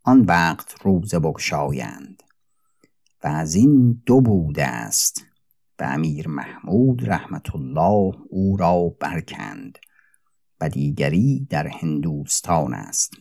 آن 0.04 0.22
وقت 0.22 0.76
روزه 0.84 1.20
بگشایند. 1.20 2.24
و 3.24 3.28
از 3.28 3.56
این 3.56 4.02
دو 4.06 4.22
بوده 4.22 4.66
است 4.66 5.26
و 5.80 5.84
امیر 5.84 6.28
محمود 6.28 7.10
رحمت 7.10 7.56
الله 7.56 8.16
او 8.30 8.58
را 8.58 8.96
برکند 9.00 9.78
و 10.62 10.70
دیگری 10.70 11.48
در 11.50 11.68
هندوستان 11.68 12.74
است. 12.74 13.14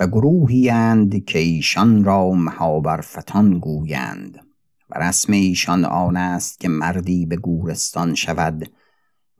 و 0.00 0.06
گروهی 0.06 0.70
اند 0.70 1.24
که 1.24 1.38
ایشان 1.38 2.04
را 2.04 2.30
مهابرفتان 2.30 3.58
گویند 3.58 4.46
و 4.90 4.98
رسم 4.98 5.32
ایشان 5.32 5.84
آن 5.84 6.16
است 6.16 6.60
که 6.60 6.68
مردی 6.68 7.26
به 7.26 7.36
گورستان 7.36 8.14
شود 8.14 8.70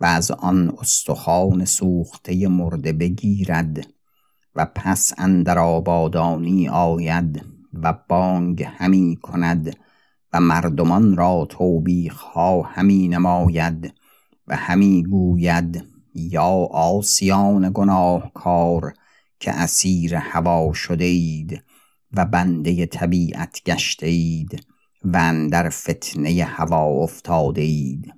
و 0.00 0.04
از 0.04 0.30
آن 0.30 0.76
استخوان 0.78 1.64
سوخته 1.64 2.48
مرده 2.48 2.92
بگیرد 2.92 3.86
و 4.54 4.66
پس 4.74 5.12
اندر 5.18 5.58
آبادانی 5.58 6.68
آید 6.68 7.55
و 7.82 7.94
بانگ 8.08 8.62
همی 8.62 9.18
کند 9.22 9.76
و 10.32 10.40
مردمان 10.40 11.16
را 11.16 11.46
توبیخ 11.50 12.20
ها 12.20 12.62
همی 12.62 13.08
نماید 13.08 13.94
و 14.46 14.56
همی 14.56 15.02
گوید 15.02 15.84
یا 16.14 16.68
آسیان 16.70 17.70
گناهکار 17.74 18.94
که 19.40 19.50
اسیر 19.50 20.14
هوا 20.14 20.72
شده 20.72 21.04
اید 21.04 21.62
و 22.12 22.24
بنده 22.24 22.86
طبیعت 22.86 23.62
گشته 23.66 24.06
اید 24.06 24.66
و 25.04 25.48
در 25.50 25.68
فتنه 25.68 26.44
هوا 26.44 26.84
افتاده 26.84 27.62
اید 27.62 28.12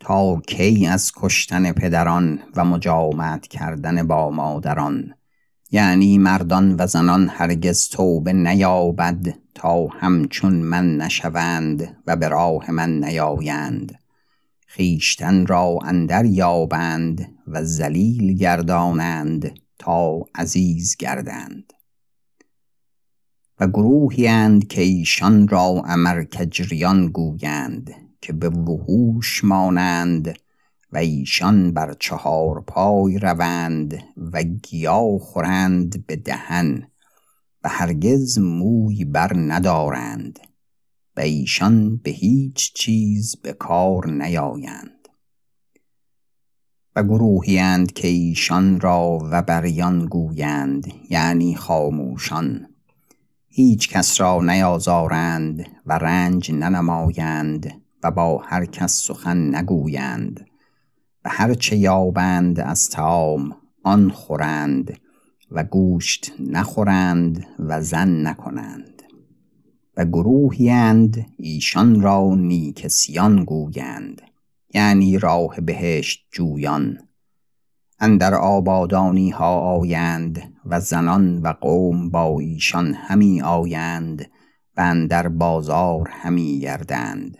تا 0.00 0.40
کی 0.40 0.86
از 0.86 1.12
کشتن 1.16 1.72
پدران 1.72 2.38
و 2.56 2.64
مجامعت 2.64 3.46
کردن 3.46 4.06
با 4.06 4.30
مادران؟ 4.30 5.14
یعنی 5.72 6.18
مردان 6.18 6.76
و 6.78 6.86
زنان 6.86 7.28
هرگز 7.28 7.88
توبه 7.88 8.32
نیابد 8.32 9.34
تا 9.54 9.86
همچون 9.86 10.52
من 10.52 10.96
نشوند 10.96 11.96
و 12.06 12.16
به 12.16 12.28
راه 12.28 12.70
من 12.70 13.04
نیایند. 13.04 13.98
خیشتن 14.66 15.46
را 15.46 15.78
اندر 15.84 16.24
یابند 16.24 17.28
و 17.46 17.64
زلیل 17.64 18.36
گردانند 18.36 19.58
تا 19.78 20.24
عزیز 20.34 20.96
گردند. 20.96 21.72
و 23.60 23.66
گروهی 23.66 24.28
اند 24.28 24.68
که 24.68 24.82
ایشان 24.82 25.48
را 25.48 25.82
امر 25.86 26.24
کجریان 26.24 27.06
گویند 27.06 27.94
که 28.20 28.32
به 28.32 28.48
وحوش 28.48 29.44
مانند 29.44 30.38
و 30.92 30.96
ایشان 30.96 31.72
بر 31.72 31.96
چهار 32.00 32.60
پای 32.60 33.18
روند 33.18 33.98
و 34.32 34.42
گیا 34.42 35.18
خورند 35.18 36.06
به 36.06 36.16
دهن 36.16 36.86
و 37.64 37.68
هرگز 37.68 38.38
موی 38.38 39.04
بر 39.04 39.32
ندارند 39.36 40.38
و 41.16 41.20
ایشان 41.20 41.96
به 41.96 42.10
هیچ 42.10 42.72
چیز 42.72 43.36
به 43.36 43.52
کار 43.52 44.10
نیایند. 44.10 45.08
و 46.96 47.02
گروهی 47.02 47.58
اند 47.58 47.92
که 47.92 48.08
ایشان 48.08 48.80
را 48.80 49.18
و 49.30 49.42
بریان 49.42 50.06
گویند 50.06 50.92
یعنی 51.10 51.54
خاموشان. 51.54 52.66
هیچ 53.48 53.88
کس 53.88 54.20
را 54.20 54.40
نیازارند 54.42 55.66
و 55.86 55.92
رنج 55.92 56.52
ننمایند 56.52 57.82
و 58.02 58.10
با 58.10 58.38
هر 58.38 58.64
کس 58.64 58.92
سخن 58.92 59.56
نگویند. 59.56 60.49
هرچه 61.28 61.76
یابند 61.76 62.60
از 62.60 62.88
تعام 62.88 63.56
آن 63.82 64.10
خورند 64.10 65.00
و 65.50 65.64
گوشت 65.64 66.32
نخورند 66.38 67.46
و 67.58 67.82
زن 67.82 68.26
نکنند. 68.26 69.02
و 69.96 70.04
گروهی 70.04 70.70
اند 70.70 71.26
ایشان 71.36 72.00
را 72.00 72.34
نیکسیان 72.34 73.44
گویند 73.44 74.22
یعنی 74.74 75.18
راه 75.18 75.60
بهشت 75.60 76.28
جویان. 76.32 76.98
اندر 77.98 78.34
آبادانی 78.34 79.30
ها 79.30 79.60
آیند 79.60 80.42
و 80.66 80.80
زنان 80.80 81.42
و 81.42 81.52
قوم 81.52 82.10
با 82.10 82.40
ایشان 82.40 82.94
همی 82.94 83.42
آیند 83.42 84.30
و 84.76 84.80
اندر 84.80 85.28
بازار 85.28 86.08
همی 86.10 86.60
گردند. 86.60 87.38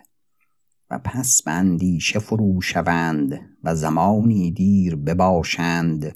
و 0.90 0.98
پس 0.98 1.42
به 1.42 1.50
اندیشه 1.50 2.18
فرو 2.18 2.61
شوند 2.61 3.40
و 3.64 3.74
زمانی 3.74 4.50
دیر 4.50 4.96
بباشند 4.96 6.14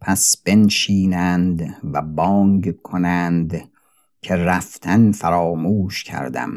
پس 0.00 0.36
بنشینند 0.44 1.76
و 1.92 2.02
بانگ 2.02 2.82
کنند 2.82 3.70
که 4.22 4.36
رفتن 4.36 5.12
فراموش 5.12 6.04
کردم. 6.04 6.52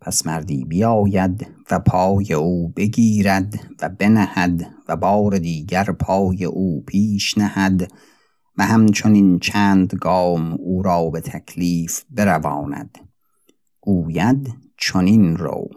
پس 0.00 0.26
مردی 0.26 0.64
بیاید 0.64 1.46
و 1.70 1.78
پای 1.78 2.32
او 2.32 2.68
بگیرد 2.68 3.60
و 3.82 3.88
بنهد 3.88 4.66
و 4.88 4.96
بار 4.96 5.38
دیگر 5.38 5.84
پای 5.84 6.44
او 6.44 6.84
پیش 6.86 7.38
نهد 7.38 7.92
و 8.56 8.66
همچنین 8.66 9.38
چند 9.38 9.94
گام 9.94 10.52
او 10.52 10.82
را 10.82 11.10
به 11.10 11.20
تکلیف 11.20 12.04
برواند. 12.10 12.98
گوید 13.80 14.54
چنین 14.76 15.36
رو. 15.36 15.70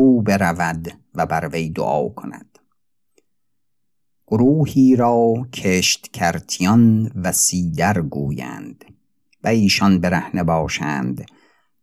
او 0.00 0.22
برود 0.22 0.92
و 1.14 1.26
بر 1.26 1.48
وی 1.52 1.68
دعا 1.68 2.08
کند. 2.08 2.58
گروهی 4.26 4.96
را 4.96 5.34
کشت 5.54 6.08
کرتیان 6.12 7.12
و 7.14 7.32
سیدر 7.32 8.00
گویند 8.00 8.84
و 9.44 9.48
ایشان 9.48 9.98
برهنه 9.98 10.42
باشند 10.42 11.24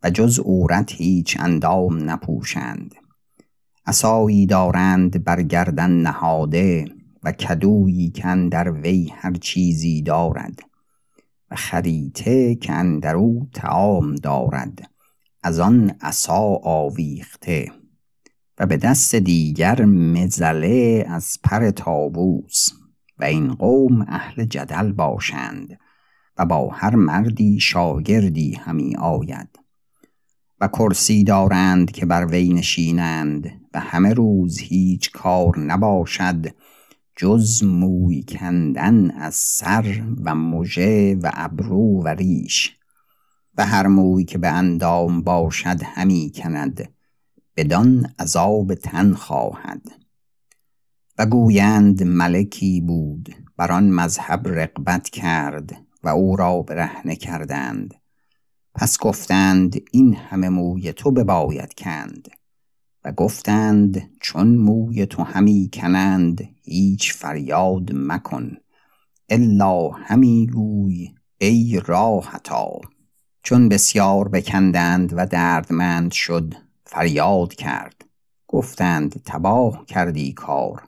و 0.03 0.09
جز 0.09 0.39
عورت 0.39 0.91
هیچ 0.91 1.39
اندام 1.39 2.09
نپوشند. 2.09 2.95
عصایی 3.85 4.45
دارند 4.45 5.23
بر 5.23 5.41
گردن 5.41 5.91
نهاده 5.91 6.85
و 7.23 7.31
کدویی 7.31 8.09
که 8.09 8.47
در 8.51 8.71
وی 8.71 9.13
هر 9.15 9.33
چیزی 9.33 10.01
دارد 10.01 10.59
و 11.51 11.55
خریطه 11.55 12.55
که 12.55 12.73
اندر 12.73 13.15
او 13.15 13.47
تعام 13.53 14.15
دارد 14.15 14.91
از 15.43 15.59
آن 15.59 15.91
عصا 16.01 16.59
آویخته. 16.63 17.71
و 18.59 18.65
به 18.65 18.77
دست 18.77 19.15
دیگر 19.15 19.85
مزله 19.85 21.05
از 21.09 21.37
پر 21.43 21.69
تابوس 21.69 22.69
و 23.19 23.23
این 23.23 23.53
قوم 23.53 24.01
اهل 24.01 24.45
جدل 24.45 24.91
باشند 24.91 25.79
و 26.37 26.45
با 26.45 26.69
هر 26.69 26.95
مردی 26.95 27.59
شاگردی 27.59 28.53
همی 28.53 28.95
آید 28.95 29.59
و 30.61 30.67
کرسی 30.67 31.23
دارند 31.23 31.91
که 31.91 32.05
بر 32.05 32.25
وی 32.25 32.53
نشینند 32.53 33.51
و 33.73 33.79
همه 33.79 34.13
روز 34.13 34.59
هیچ 34.59 35.11
کار 35.11 35.59
نباشد 35.59 36.45
جز 37.15 37.63
موی 37.63 38.23
کندن 38.23 39.11
از 39.11 39.35
سر 39.35 40.03
و 40.23 40.35
مژه 40.35 41.15
و 41.15 41.31
ابرو 41.33 42.03
و 42.03 42.07
ریش 42.07 42.77
و 43.57 43.65
هر 43.65 43.87
موی 43.87 44.23
که 44.23 44.37
به 44.37 44.47
اندام 44.47 45.21
باشد 45.21 45.81
همی 45.83 46.31
کند 46.35 46.96
بدان 47.57 48.13
عذاب 48.19 48.73
تن 48.73 49.13
خواهد. 49.13 49.81
و 51.17 51.25
گویند 51.25 52.03
ملکی 52.03 52.81
بود 52.81 53.35
بر 53.57 53.71
آن 53.71 53.89
مذهب 53.89 54.47
رقبت 54.47 55.09
کرد 55.09 55.77
و 56.03 56.09
او 56.09 56.35
را 56.35 56.61
برهنه 56.61 57.15
کردند. 57.15 57.93
پس 58.75 58.99
گفتند 58.99 59.75
این 59.91 60.15
همه 60.15 60.49
موی 60.49 60.93
تو 60.93 61.11
بباید 61.11 61.73
کند. 61.73 62.27
و 63.03 63.11
گفتند 63.11 64.09
چون 64.21 64.55
موی 64.55 65.05
تو 65.05 65.23
همی 65.23 65.69
کنند 65.73 66.49
هیچ 66.63 67.13
فریاد 67.13 67.91
مکن. 67.93 68.57
الا 69.29 69.89
همی 69.89 70.47
گوی 70.53 71.15
ای 71.37 71.81
راحتا. 71.85 72.81
چون 73.43 73.69
بسیار 73.69 74.27
بکندند 74.27 75.13
و 75.15 75.25
دردمند 75.25 76.11
شد 76.11 76.66
فریاد 76.87 77.53
کرد. 77.53 78.05
گفتند 78.47 79.21
تباه 79.25 79.85
کردی 79.85 80.33
کار. 80.33 80.87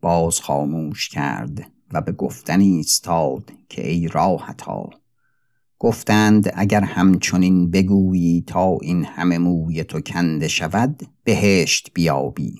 باز 0.00 0.40
خاموش 0.40 1.08
کرد 1.08 1.70
و 1.92 2.00
به 2.00 2.12
گفتن 2.12 2.60
ایستاد 2.60 3.52
که 3.68 3.88
ای 3.88 4.08
راحتا. 4.08 4.90
گفتند 5.78 6.52
اگر 6.54 6.80
همچنین 6.80 7.70
بگویی 7.70 8.44
تا 8.46 8.78
این 8.82 9.04
همه 9.04 9.38
موی 9.38 9.84
تو 9.84 10.00
کنده 10.00 10.48
شود 10.48 11.08
بهشت 11.24 11.90
بیابی. 11.94 12.54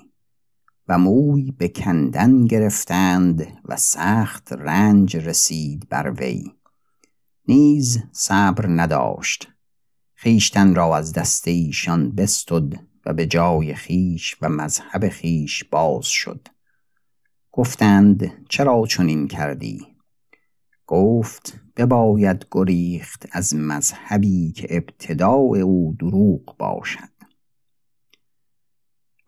و 0.89 0.99
موی 0.99 1.51
به 1.51 1.69
کندن 1.69 2.47
گرفتند 2.47 3.47
و 3.65 3.77
سخت 3.77 4.53
رنج 4.53 5.17
رسید 5.17 5.89
بر 5.89 6.11
وی. 6.11 6.45
نیز 7.49 8.03
صبر 8.13 8.67
نداشت. 8.69 9.54
خیشتن 10.25 10.75
را 10.75 10.97
از 10.97 11.13
دست 11.13 11.49
ایشان 11.49 12.11
بستد 12.11 12.81
و 13.07 13.13
به 13.13 13.27
جای 13.27 13.75
خیش 13.75 14.37
و 14.43 14.49
مذهب 14.49 15.09
خیش 15.09 15.65
باز 15.65 16.07
شد. 16.07 16.49
گفتند 17.53 18.33
چرا 18.49 18.87
چنین 18.89 19.29
کردی؟ 19.29 19.87
گفت 20.87 21.61
بباید 21.77 22.47
گریخت 22.51 23.27
از 23.33 23.55
مذهبی 23.55 24.53
که 24.53 24.67
ابتداع 24.71 25.59
او 25.59 25.97
دروغ 25.99 26.57
باشد. 26.57 27.15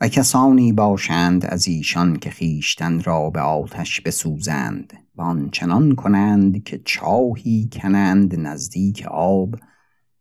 و 0.01 0.09
کسانی 0.09 0.73
باشند 0.73 1.47
از 1.47 1.69
ایشان 1.69 2.17
که 2.17 2.31
خیشتن 2.31 3.03
را 3.03 3.31
به 3.31 3.41
آتش 3.41 4.01
بسوزند 4.01 4.93
و 5.17 5.23
آنچنان 5.23 5.95
کنند 5.95 6.65
که 6.65 6.81
چاهی 6.85 7.69
کنند 7.73 8.41
نزدیک 8.41 9.07
آب 9.11 9.55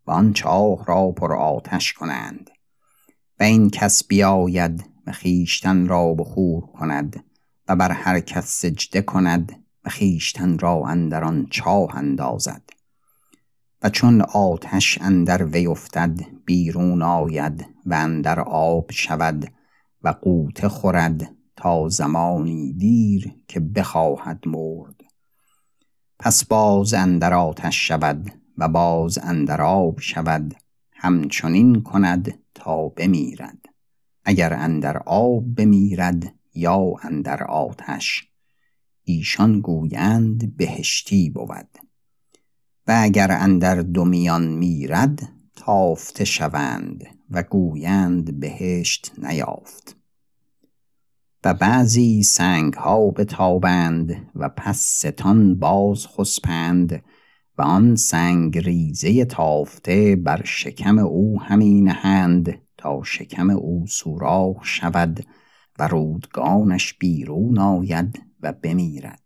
و 0.08 0.12
آن 0.12 0.34
چاه 0.34 0.86
را 0.86 1.12
پر 1.12 1.34
آتش 1.34 1.94
کنند. 1.94 2.50
و 3.40 3.44
این 3.44 3.70
کس 3.70 4.04
بیاید 4.04 4.90
و 5.08 5.12
خیشتن 5.12 5.88
را 5.88 6.14
بخور 6.14 6.66
کند 6.66 7.24
و 7.68 7.76
بر 7.76 7.92
هر 7.92 8.20
کس 8.20 8.46
سجده 8.46 9.02
کند 9.02 9.52
و 9.86 9.90
خیشتن 9.90 10.60
را 10.60 10.84
اندر 10.88 11.24
آن 11.24 11.48
چاه 11.50 11.96
اندازد. 11.96 12.62
و 13.84 13.90
چون 13.90 14.22
آتش 14.22 14.98
اندر 15.02 15.46
وی 15.46 15.68
افتد 15.68 16.20
بیرون 16.46 17.02
آید 17.02 17.66
و 17.86 17.94
اندر 17.94 18.40
آب 18.40 18.92
شود 18.92 19.52
و 20.04 20.10
قوطه 20.10 20.70
خورد 20.70 21.32
تا 21.56 21.90
زمانی 21.90 22.74
دیر 22.74 23.36
که 23.48 23.60
بخواهد 23.60 24.44
مرد. 24.46 24.96
پس 26.20 26.46
باز 26.46 26.94
اندر 26.94 27.34
آتش 27.34 27.88
شود 27.88 28.32
و 28.58 28.68
باز 28.68 29.18
اندر 29.18 29.62
آب 29.62 30.00
شود 30.00 30.56
همچنین 30.92 31.84
کند 31.84 32.40
تا 32.54 32.90
بمیرد. 32.90 33.66
اگر 34.26 34.54
اندر 34.54 34.98
آب 34.98 35.44
بمیرد 35.46 36.34
یا 36.56 36.94
اندر 37.02 37.44
آتش 37.44 38.30
ایشان 39.04 39.62
گویند 39.62 40.58
بهشتی 40.58 41.30
بود. 41.30 41.78
و 42.88 43.00
اگر 43.02 43.32
اندر 43.32 43.76
دمیان 43.76 44.48
میرد 44.48 45.30
تافته 45.56 46.26
شوند 46.26 47.04
و 47.30 47.44
گویند 47.44 48.40
بهشت 48.40 49.12
نیافت. 49.18 49.98
و 51.44 51.54
بعضی 51.54 52.24
سنگ 52.24 52.74
ها 52.74 53.12
بتابند 53.12 54.32
و 54.36 54.50
پس 54.50 54.78
ستان 54.78 55.56
باز 55.56 56.08
خسپند 56.08 57.04
و 57.58 57.62
آن 57.62 57.96
سنگ 57.96 58.58
ریزه 58.58 59.26
تافته 59.26 60.16
بر 60.16 60.42
شکم 60.46 61.00
او 61.00 61.42
همی 61.42 61.82
نهند 61.82 62.62
تا 62.78 63.04
شکم 63.04 63.50
او 63.50 63.86
سوراخ 63.88 64.64
شود 64.64 65.26
و 65.80 65.88
رودگانش 65.88 66.94
بیرون 66.94 67.60
آید 67.60 68.22
و 68.42 68.54
بمیرد. 68.54 69.22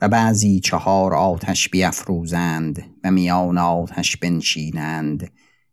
و 0.00 0.08
بعضی 0.08 0.60
چهار 0.60 1.14
آتش 1.14 1.68
بیافروزند 1.68 2.84
و 3.04 3.10
میان 3.10 3.58
آتش 3.58 4.16
بنشینند 4.16 5.30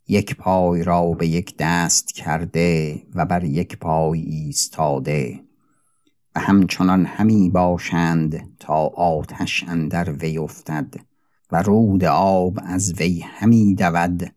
یک 0.07 0.35
پای 0.35 0.83
را 0.83 1.11
به 1.11 1.27
یک 1.27 1.55
دست 1.59 2.11
کرده 2.11 3.01
و 3.15 3.25
بر 3.25 3.43
یک 3.43 3.77
پای 3.77 4.21
ایستاده. 4.21 5.42
و 6.35 6.39
همچنان 6.39 7.05
همی 7.05 7.49
باشند 7.49 8.57
تا 8.59 8.87
آتش 8.87 9.63
اندر 9.67 10.11
وی 10.11 10.37
افتد 10.37 10.93
و 11.51 11.61
رود 11.61 12.03
آب 12.03 12.59
از 12.63 12.93
وی 12.93 13.19
همی 13.19 13.75
دود 13.75 14.35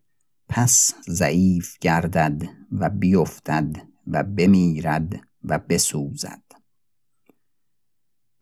پس 0.49 0.93
ضعیف 1.09 1.77
گردد 1.81 2.43
و 2.71 2.89
بیفتد 2.89 3.75
و 4.07 4.23
بمیرد 4.23 5.19
و 5.43 5.59
بسوزد. 5.69 6.41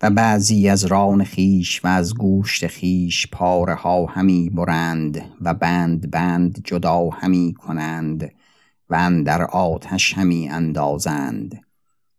و 0.02 0.10
بعضی 0.10 0.70
از 0.70 0.86
ران 0.86 1.24
خیش 1.24 1.86
و 1.86 1.88
از 1.88 2.16
گوشت 2.16 2.68
خیش 2.68 3.28
پاره 3.28 3.74
ها 3.74 4.06
همی 4.06 4.50
برند 4.50 5.22
و 5.42 5.54
بند 5.54 6.12
بند 6.12 6.62
جدا 6.64 7.10
همی 7.10 7.54
کنند 7.54 8.32
و 8.90 8.96
اندر 8.96 9.42
آتش 9.42 10.14
همی 10.14 10.50
اندازند. 10.50 11.65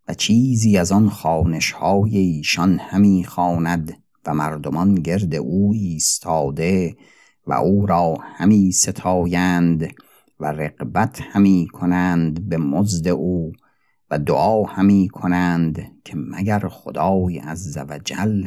و 0.08 0.14
چیزی 0.14 0.78
از 0.78 0.92
آن 0.92 1.10
خانش 1.10 1.72
های 1.72 2.18
ایشان 2.18 2.78
همی 2.78 3.24
خواند 3.24 4.02
و 4.26 4.34
مردمان 4.34 4.94
گرد 4.94 5.34
او 5.34 5.72
ایستاده 5.74 6.96
و 7.46 7.52
او 7.52 7.86
را 7.86 8.18
همی 8.20 8.72
ستایند 8.72 9.94
و 10.40 10.46
رقبت 10.46 11.20
همی 11.20 11.68
کنند 11.72 12.48
به 12.48 12.56
مزد 12.56 13.08
او 13.08 13.52
و 14.10 14.18
دعا 14.18 14.64
همی 14.64 15.08
کنند 15.08 15.82
که 16.04 16.16
مگر 16.16 16.68
خدای 16.68 17.38
عز 17.38 17.78
وجل 17.88 18.46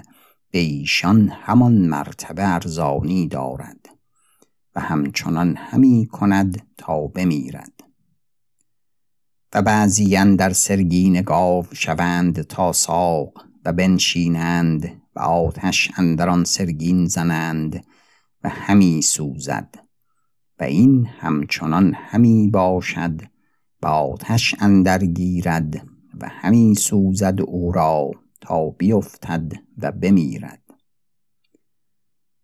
به 0.52 0.60
ایشان 0.60 1.30
همان 1.30 1.74
مرتبه 1.74 2.54
ارزانی 2.54 3.28
دارد 3.28 3.90
و 4.76 4.80
همچنان 4.80 5.56
همی 5.58 6.08
کند 6.12 6.68
تا 6.78 7.08
بمیرد. 7.08 7.89
و 9.54 9.62
بعضی 9.62 10.36
در 10.36 10.54
سرگین 10.54 11.22
گاو 11.22 11.66
شوند 11.74 12.42
تا 12.42 12.72
ساق 12.72 13.46
و 13.66 13.74
بنشینند 13.74 15.02
و 15.16 15.20
آتش 15.20 15.92
اندران 15.98 16.44
سرگین 16.44 17.06
زنند 17.06 17.86
و 18.44 18.50
همی 18.50 19.02
سوزد 19.02 19.76
و 20.60 20.64
این 20.64 21.06
همچنان 21.06 21.94
همی 21.98 22.50
باشد 22.50 23.22
و 23.82 23.88
آتش 23.88 24.56
اندر 24.60 25.06
گیرد 25.06 25.88
و 26.22 26.30
همی 26.30 26.76
سوزد 26.76 27.42
او 27.42 27.72
را 27.72 28.12
تا 28.42 28.70
بیفتد 28.70 29.52
و 29.78 29.92
بمیرد. 29.92 30.64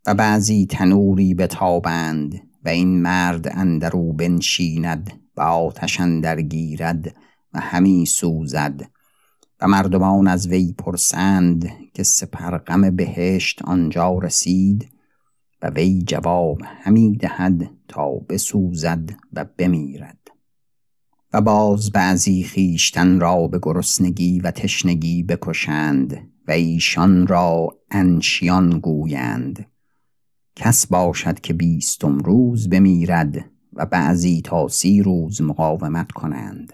و 0.05 0.13
بعضی 0.13 0.65
تنوری 0.65 1.33
بتابند 1.33 2.41
و 2.65 2.69
این 2.69 3.01
مرد 3.01 3.47
اندرو 3.51 4.13
بنشیند 4.13 5.24
و 5.38 5.41
آتش 5.41 6.00
اندر 6.00 6.41
گیرد 6.41 7.15
و 7.54 7.60
همی 7.60 8.06
سوزد 8.06 8.82
و 9.62 9.67
مردمان 9.67 10.28
از 10.28 10.48
وی 10.48 10.74
پرسند 10.78 11.69
که 11.93 12.04
سپرغم 12.04 12.95
بهشت 12.95 13.62
آنجا 13.62 14.17
رسید 14.17 14.89
و 15.62 15.69
وی 15.69 16.04
جواب 16.08 16.62
همی 16.63 17.17
دهد 17.17 17.71
تا 17.88 18.10
بسوزد 18.10 19.10
و 19.34 19.45
بمیرد. 19.58 20.17
و 21.34 21.41
باز 21.41 21.91
بعضی 21.91 22.43
خیشتن 22.43 23.19
را 23.19 23.48
به 23.48 23.60
گرسنگی 23.63 24.39
و 24.39 24.52
تشنگی 24.52 25.24
بکشند 25.24 26.30
و 26.48 26.52
ایشان 26.52 27.28
را 27.28 27.78
انشیان 27.91 28.80
گویند. 28.80 29.65
کس 30.56 30.88
باشد 30.88 31.39
که 31.39 31.54
بیستم 31.54 32.17
روز 32.17 32.69
بمیرد 32.69 33.45
و 33.75 33.85
بعضی 33.85 34.41
تا 34.41 34.67
سی 34.67 35.01
روز 35.01 35.41
مقاومت 35.41 36.11
کنند. 36.11 36.73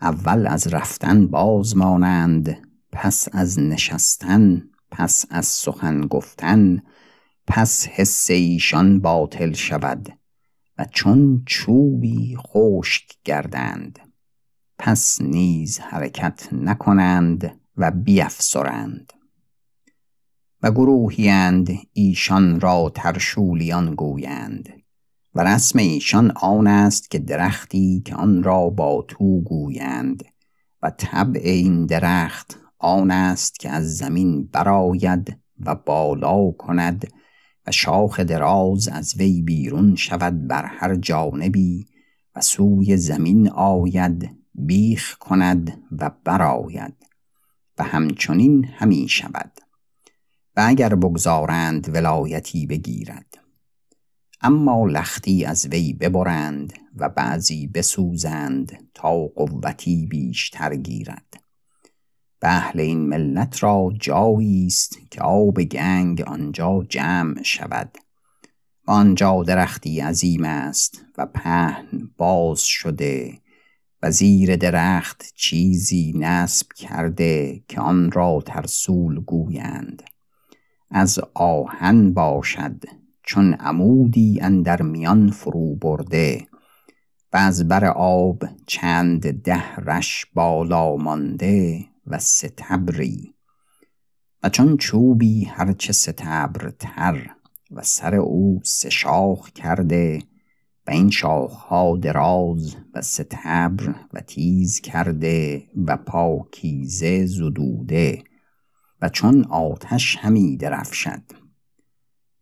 اول 0.00 0.46
از 0.46 0.66
رفتن 0.66 1.26
باز 1.26 1.76
مانند 1.76 2.56
پس 2.92 3.28
از 3.32 3.58
نشستن 3.58 4.62
پس 4.90 5.26
از 5.30 5.46
سخن 5.46 6.00
گفتن 6.00 6.82
پس 7.46 7.86
حس 7.86 8.30
ایشان 8.30 9.00
باطل 9.00 9.52
شود 9.52 10.18
و 10.78 10.86
چون 10.90 11.42
چوبی 11.46 12.36
خشک 12.36 13.04
گردند 13.24 13.98
پس 14.78 15.18
نیز 15.20 15.78
حرکت 15.78 16.48
نکنند 16.52 17.60
و 17.76 17.90
بیافسرند 17.90 19.12
و 20.62 20.70
گروهیند 20.70 21.68
ایشان 21.92 22.60
را 22.60 22.92
ترشولیان 22.94 23.94
گویند. 23.94 24.83
و 25.34 25.40
رسم 25.40 25.78
ایشان 25.78 26.30
آن 26.30 26.66
است 26.66 27.10
که 27.10 27.18
درختی 27.18 28.02
که 28.04 28.14
آن 28.14 28.42
را 28.42 28.70
با 28.70 29.04
تو 29.08 29.40
گویند 29.40 30.24
و 30.82 30.90
طبع 30.90 31.40
این 31.44 31.86
درخت 31.86 32.60
آن 32.78 33.10
است 33.10 33.60
که 33.60 33.70
از 33.70 33.96
زمین 33.96 34.46
براید 34.52 35.38
و 35.60 35.74
بالا 35.74 36.50
کند 36.50 37.08
و 37.66 37.70
شاخ 37.72 38.20
دراز 38.20 38.88
از 38.88 39.14
وی 39.16 39.42
بیرون 39.42 39.96
شود 39.96 40.46
بر 40.46 40.64
هر 40.64 40.94
جانبی 40.94 41.86
و 42.36 42.40
سوی 42.40 42.96
زمین 42.96 43.50
آید 43.50 44.30
بیخ 44.54 45.18
کند 45.18 45.82
و 45.98 46.10
براید 46.24 46.94
و 47.78 47.82
همچنین 47.82 48.64
همی 48.64 49.08
شود 49.08 49.52
و 50.56 50.64
اگر 50.66 50.94
بگذارند 50.94 51.90
ولایتی 51.94 52.66
بگیرد. 52.66 53.33
اما 54.46 54.86
لختی 54.86 55.44
از 55.44 55.66
وی 55.66 55.92
ببرند 55.92 56.72
و 56.96 57.08
بعضی 57.08 57.66
بسوزند 57.66 58.88
تا 58.94 59.26
قوتی 59.26 60.06
بیشتر 60.06 60.76
گیرد. 60.76 61.42
و 62.42 62.46
اهل 62.46 62.80
این 62.80 63.06
ملت 63.06 63.62
را 63.62 63.92
جایی 64.00 64.66
است 64.66 64.98
که 65.10 65.22
آب 65.22 65.62
گنگ 65.62 66.20
آنجا 66.20 66.86
جمع 66.88 67.42
شود. 67.42 67.98
و 68.86 68.90
آنجا 68.90 69.42
درختی 69.42 70.00
عظیم 70.00 70.44
است 70.44 71.04
و 71.18 71.26
پهن 71.26 72.10
باز 72.16 72.60
شده 72.60 73.40
و 74.02 74.10
زیر 74.10 74.56
درخت 74.56 75.32
چیزی 75.34 76.12
نصب 76.16 76.66
کرده 76.76 77.62
که 77.68 77.80
آن 77.80 78.10
را 78.10 78.42
ترسول 78.46 79.20
گویند. 79.20 80.02
از 80.90 81.20
آهن 81.34 82.14
باشد 82.14 83.03
چون 83.26 83.54
عمودی 83.54 84.38
اندر 84.42 84.82
میان 84.82 85.30
فرو 85.30 85.74
برده 85.76 86.46
و 87.32 87.36
از 87.36 87.68
بر 87.68 87.84
آب 87.84 88.44
چند 88.66 89.42
ده 89.42 89.76
رش 89.76 90.26
بالا 90.34 90.96
مانده 90.96 91.84
و 92.06 92.18
ستبری 92.18 93.34
و 94.42 94.48
چون 94.48 94.76
چوبی 94.76 95.44
هرچه 95.44 95.92
ستبر 95.92 96.70
تر 96.78 97.30
و 97.70 97.82
سر 97.82 98.14
او 98.14 98.60
سه 98.64 98.90
شاخ 98.90 99.50
کرده 99.50 100.22
و 100.86 100.90
این 100.90 101.10
شاخها 101.10 101.96
دراز 101.96 102.76
و 102.94 103.02
ستبر 103.02 103.94
و 104.12 104.20
تیز 104.20 104.80
کرده 104.80 105.64
و 105.86 105.96
پاکیزه 105.96 107.26
زدوده 107.26 108.24
و 109.02 109.08
چون 109.08 109.44
آتش 109.44 110.16
همی 110.16 110.56
درفشد 110.56 111.43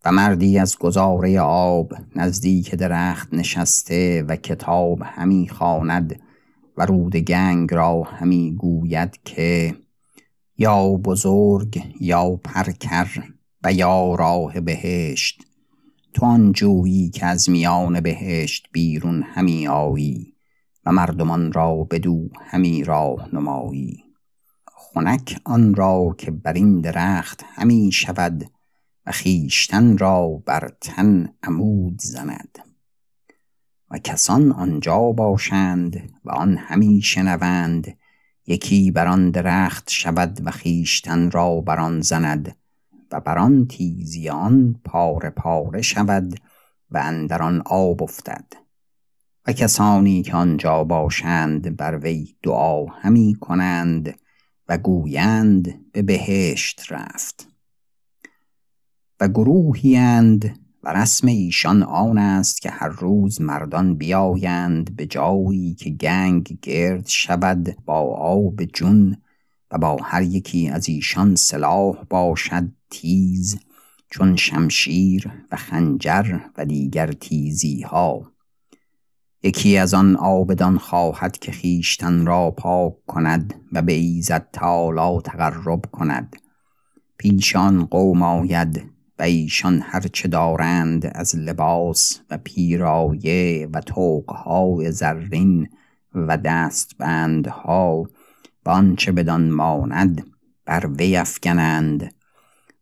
و 0.04 0.12
مردی 0.12 0.58
از 0.58 0.78
گذاره 0.78 1.40
آب 1.40 1.92
نزدیک 2.16 2.74
درخت 2.74 3.34
نشسته 3.34 4.22
و 4.28 4.36
کتاب 4.36 4.98
همی 5.04 5.48
خواند 5.48 6.20
و 6.76 6.86
رود 6.86 7.16
گنگ 7.16 7.74
را 7.74 8.02
همی 8.02 8.56
گوید 8.58 9.18
که 9.24 9.76
یا 10.58 10.88
بزرگ 10.88 11.82
یا 12.00 12.40
پرکر 12.44 13.08
و 13.64 13.72
یا 13.72 14.14
راه 14.14 14.60
بهشت. 14.60 15.42
تو 16.14 16.26
آن 16.26 16.52
جویی 16.52 17.10
که 17.10 17.26
از 17.26 17.50
میان 17.50 18.00
بهشت 18.00 18.68
بیرون 18.72 19.22
همی 19.22 19.68
آیی 19.68 20.34
و 20.86 20.92
مردمان 20.92 21.52
را 21.52 21.74
بدو 21.90 22.28
همی 22.40 22.84
راه 22.84 23.34
نمایی. 23.34 24.04
خنک 24.74 25.40
آن 25.44 25.74
را 25.74 26.14
که 26.18 26.30
بر 26.30 26.52
این 26.52 26.80
درخت 26.80 27.44
همی 27.54 27.92
شود 27.92 28.50
و 29.06 29.12
خیشتن 29.12 29.98
را 29.98 30.42
بر 30.46 30.70
تن 30.80 31.34
عمود 31.42 32.00
زند. 32.00 32.58
و 33.90 33.98
کسان 33.98 34.52
آنجا 34.52 34.98
باشند 34.98 36.10
و 36.24 36.30
آن 36.30 36.56
همی 36.56 37.02
شنوند 37.02 37.98
یکی 38.46 38.90
بر 38.90 39.06
آن 39.06 39.30
درخت 39.30 39.90
شود 39.90 40.40
و 40.46 40.50
خیشتن 40.50 41.30
را 41.30 41.60
بر 41.60 41.80
آن 41.80 42.00
زند 42.00 42.56
و 43.12 43.20
بر 43.20 43.38
آن 43.38 43.66
تیزیان 43.66 44.80
پاره 44.84 45.30
پاره 45.30 45.82
شود 45.82 46.40
و 46.90 46.98
اندر 46.98 47.42
آن 47.42 47.62
آب 47.66 48.02
افتد. 48.02 48.52
و 49.46 49.52
کسانی 49.52 50.22
که 50.22 50.36
آنجا 50.36 50.84
باشند 50.84 51.76
بر 51.76 51.98
وی 51.98 52.36
دعا 52.42 52.86
همی 52.86 53.36
کنند 53.40 54.18
و 54.68 54.78
گویند 54.78 55.92
به 55.92 56.02
بهشت 56.02 56.92
رفت. 56.92 57.51
و 59.22 59.28
گروهیند 59.28 60.58
و 60.82 60.92
رسم 60.92 61.26
ایشان 61.26 61.82
آن 61.82 62.18
است 62.18 62.62
که 62.62 62.70
هر 62.70 62.88
روز 62.88 63.40
مردان 63.40 63.94
بیایند 63.94 64.96
به 64.96 65.06
جایی 65.06 65.74
که 65.74 65.90
گنگ 65.90 66.58
گرد 66.62 67.06
شود 67.06 67.76
با 67.84 68.00
آب 68.16 68.64
جون 68.64 69.16
و 69.70 69.78
با 69.78 69.96
هر 70.02 70.22
یکی 70.22 70.68
از 70.68 70.88
ایشان 70.88 71.34
سلاح 71.34 72.04
باشد 72.10 72.68
تیز 72.90 73.58
چون 74.10 74.36
شمشیر 74.36 75.32
و 75.52 75.56
خنجر 75.56 76.38
و 76.56 76.64
دیگر 76.64 77.12
تیزی 77.12 77.82
ها 77.82 78.32
یکی 79.42 79.76
از 79.76 79.94
آن 79.94 80.16
آبدان 80.16 80.78
خواهد 80.78 81.38
که 81.38 81.52
خیشتن 81.52 82.26
را 82.26 82.50
پاک 82.50 83.06
کند 83.06 83.54
و 83.72 83.82
به 83.82 83.92
ایزد 83.92 84.48
تالا 84.52 85.20
تقرب 85.20 85.84
کند. 85.92 86.36
پیشان 87.18 87.84
قوم 87.84 88.22
آید 88.22 88.91
ایشان 89.22 89.82
هرچه 89.84 90.28
دارند 90.28 91.10
از 91.14 91.36
لباس 91.36 92.20
و 92.30 92.38
پیرایه 92.44 93.68
و 93.72 93.80
توقهای 93.80 94.92
زرین 94.92 95.68
و 96.14 96.36
دستبندها 96.36 98.06
و 98.66 98.70
آنچه 98.70 99.12
بدان 99.12 99.50
ماند 99.50 100.26
بر 100.64 100.86
وی 100.86 101.16
افکنند 101.16 102.14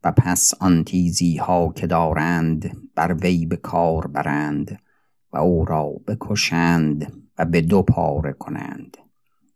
و 0.04 0.12
پس 0.12 0.54
آن 0.60 0.84
تیزی 0.84 1.36
ها 1.36 1.72
که 1.76 1.86
دارند 1.86 2.76
بر 2.94 3.14
وی 3.14 3.46
به 3.46 3.56
کار 3.56 4.06
برند 4.06 4.78
و 5.32 5.38
او 5.38 5.64
را 5.64 5.92
بکشند 6.06 7.12
و 7.38 7.44
به 7.44 7.60
دو 7.60 7.82
پاره 7.82 8.32
کنند. 8.32 8.96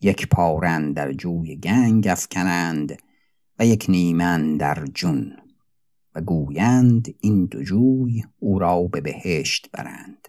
یک 0.00 0.28
پارن 0.28 0.92
در 0.92 1.12
جوی 1.12 1.56
گنگ 1.56 2.08
افکنند 2.08 2.98
و 3.58 3.66
یک 3.66 3.86
نیمن 3.88 4.56
در 4.56 4.84
جون. 4.94 5.36
و 6.14 6.20
گویند 6.20 7.14
این 7.20 7.46
دو 7.46 7.62
جوی 7.62 8.24
او 8.38 8.58
را 8.58 8.82
به 8.82 9.00
بهشت 9.00 9.70
برند. 9.72 10.28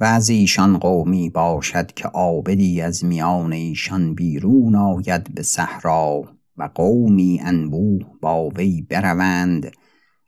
و 0.00 0.04
از 0.04 0.28
ایشان 0.28 0.78
قومی 0.78 1.30
باشد 1.30 1.92
که 1.92 2.08
آبدی 2.08 2.80
از 2.80 3.04
میان 3.04 3.52
ایشان 3.52 4.14
بیرون 4.14 4.74
آید 4.74 5.34
به 5.34 5.42
صحرا 5.42 6.22
و 6.56 6.70
قومی 6.74 7.40
انبوه 7.42 8.06
با 8.20 8.48
وی 8.48 8.82
بروند 8.82 9.72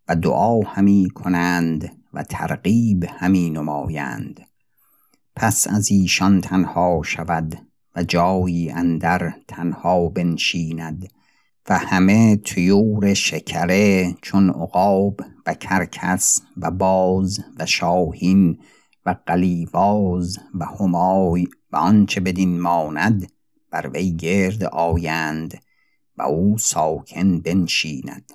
و 0.08 0.16
دعا 0.16 0.60
همی 0.60 1.08
کنند 1.14 1.96
و 2.12 2.22
ترغیب 2.22 3.04
همی 3.08 3.50
نمایند. 3.50 4.40
پس 5.36 5.66
از 5.68 5.90
ایشان 5.90 6.40
تنها 6.40 7.02
شود 7.04 7.58
و 7.96 8.02
جایی 8.02 8.70
اندر 8.70 9.32
تنها 9.48 10.08
بنشیند 10.08 11.08
و 11.70 11.78
همه 11.78 12.36
طیور 12.36 13.14
شکره 13.14 14.14
چون 14.22 14.50
عقاب 14.50 15.20
و 15.46 15.54
کرکس 15.54 16.40
و 16.56 16.70
باز 16.70 17.40
و 17.58 17.66
شاهین 17.66 18.58
و 19.06 19.16
قلیواز 19.26 20.38
و 20.54 20.64
همای 20.64 21.46
و 21.72 21.76
آنچه 21.76 22.20
بدین 22.20 22.60
ماند 22.60 23.32
بر 23.70 23.90
وی 23.94 24.16
گرد 24.16 24.64
آیند 24.64 25.62
و 26.16 26.22
او 26.22 26.58
ساکن 26.58 27.40
بنشیند. 27.40 28.32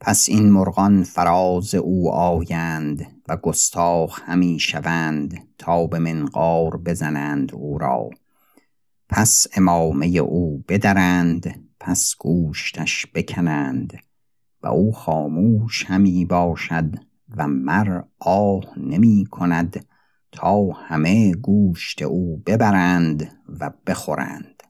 پس 0.00 0.28
این 0.28 0.50
مرغان 0.50 1.02
فراز 1.02 1.74
او 1.74 2.10
آیند 2.10 3.22
و 3.28 3.36
گستاخ 3.36 4.20
همی 4.26 4.58
شوند 4.60 5.48
تا 5.58 5.86
به 5.86 5.98
منقار 5.98 6.76
بزنند 6.76 7.54
او 7.54 7.78
را. 7.78 8.10
پس 9.08 9.46
امامه 9.56 10.06
او 10.06 10.64
بدرند 10.68 11.63
پس 11.86 12.14
گوشتش 12.18 13.06
بکنند 13.14 13.98
و 14.62 14.66
او 14.66 14.92
خاموش 14.92 15.84
همی 15.86 16.24
باشد 16.24 16.94
و 17.36 17.48
مر 17.48 18.02
آه 18.18 18.64
نمی 18.76 19.26
کند 19.30 19.86
تا 20.32 20.70
همه 20.70 21.34
گوشت 21.34 22.02
او 22.02 22.36
ببرند 22.46 23.36
و 23.60 23.70
بخورند 23.86 24.62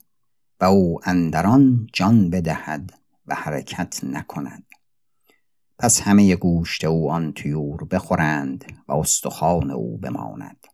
و 0.61 0.65
او 0.65 0.99
اندران 1.03 1.87
جان 1.93 2.29
بدهد 2.29 2.93
و 3.27 3.35
حرکت 3.35 4.03
نکند. 4.03 4.65
پس 5.79 6.01
همه 6.01 6.35
گوشت 6.35 6.85
او 6.85 7.11
آن 7.11 7.33
طیور 7.33 7.83
بخورند 7.83 8.65
و 8.87 8.93
استخوان 8.93 9.71
او 9.71 9.97
بماند 9.97 10.67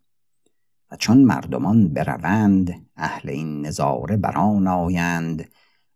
و 0.91 0.95
چون 0.95 1.23
مردمان 1.23 1.93
بروند 1.93 2.85
اهل 2.95 3.29
این 3.29 3.65
نظاره 3.65 4.17
بران 4.17 4.67
آیند 4.67 5.49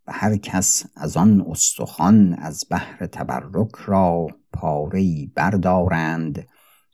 و 0.07 0.11
هر 0.13 0.37
کس 0.37 0.85
از 0.95 1.17
آن 1.17 1.45
استخوان 1.49 2.33
از 2.33 2.63
بحر 2.69 3.05
تبرک 3.05 3.75
را 3.85 4.27
پاره 4.53 5.27
بردارند 5.35 6.47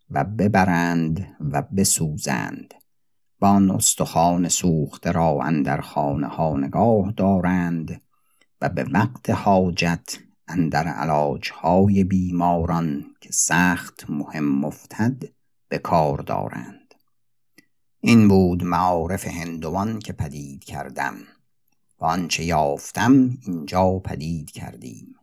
و 0.10 0.24
ببرند 0.24 1.36
و 1.40 1.62
بسوزند. 1.62 2.74
و 3.42 3.46
آن 3.46 3.72
استخوان 3.72 4.50
سوخته 4.50 5.12
را 5.12 5.40
اندر 5.44 5.82
خانه 5.82 6.28
ها 6.28 6.58
نگاه 6.58 7.12
دارند 7.12 8.02
و 8.62 8.70
به 8.70 8.86
وقت 8.92 9.30
حاجت 9.30 10.18
اندر 10.48 10.88
علاج 10.88 11.52
های 11.52 12.04
بیماران 12.04 13.06
که 13.22 13.30
سخت 13.32 14.06
مهم 14.10 14.60
مفتد 14.60 15.24
به 15.70 15.78
کار 15.78 16.18
دارند. 16.18 16.94
این 18.00 18.28
بود 18.28 18.64
معارف 18.64 19.28
هندوان 19.28 20.00
که 20.00 20.14
پدید 20.14 20.64
کردم. 20.64 21.16
و 22.02 22.06
آنچه 22.06 22.44
یافتم 22.44 23.38
اینجا 23.48 24.00
پدید 24.00 24.52
کردیم 24.52 25.16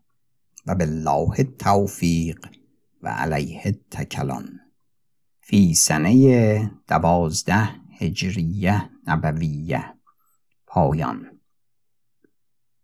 و 0.66 0.74
بالله 0.74 1.42
توفیق 1.58 2.46
و 3.02 3.08
علیه 3.08 3.78
تکلان 3.90 4.60
فی 5.40 5.74
سنه 5.74 6.70
دوازده 6.88 7.68
هجریه 8.00 8.90
نبویه. 9.06 9.84
پایان. 10.66 11.26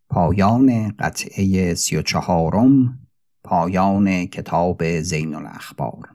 پایان 0.09 0.89
قطعه 0.89 1.75
سی 1.75 1.97
و 1.97 2.03
چهارم. 2.03 2.99
پایان 3.45 4.27
کتاب 4.27 5.01
زین 5.01 5.35
الاخبار. 5.35 6.14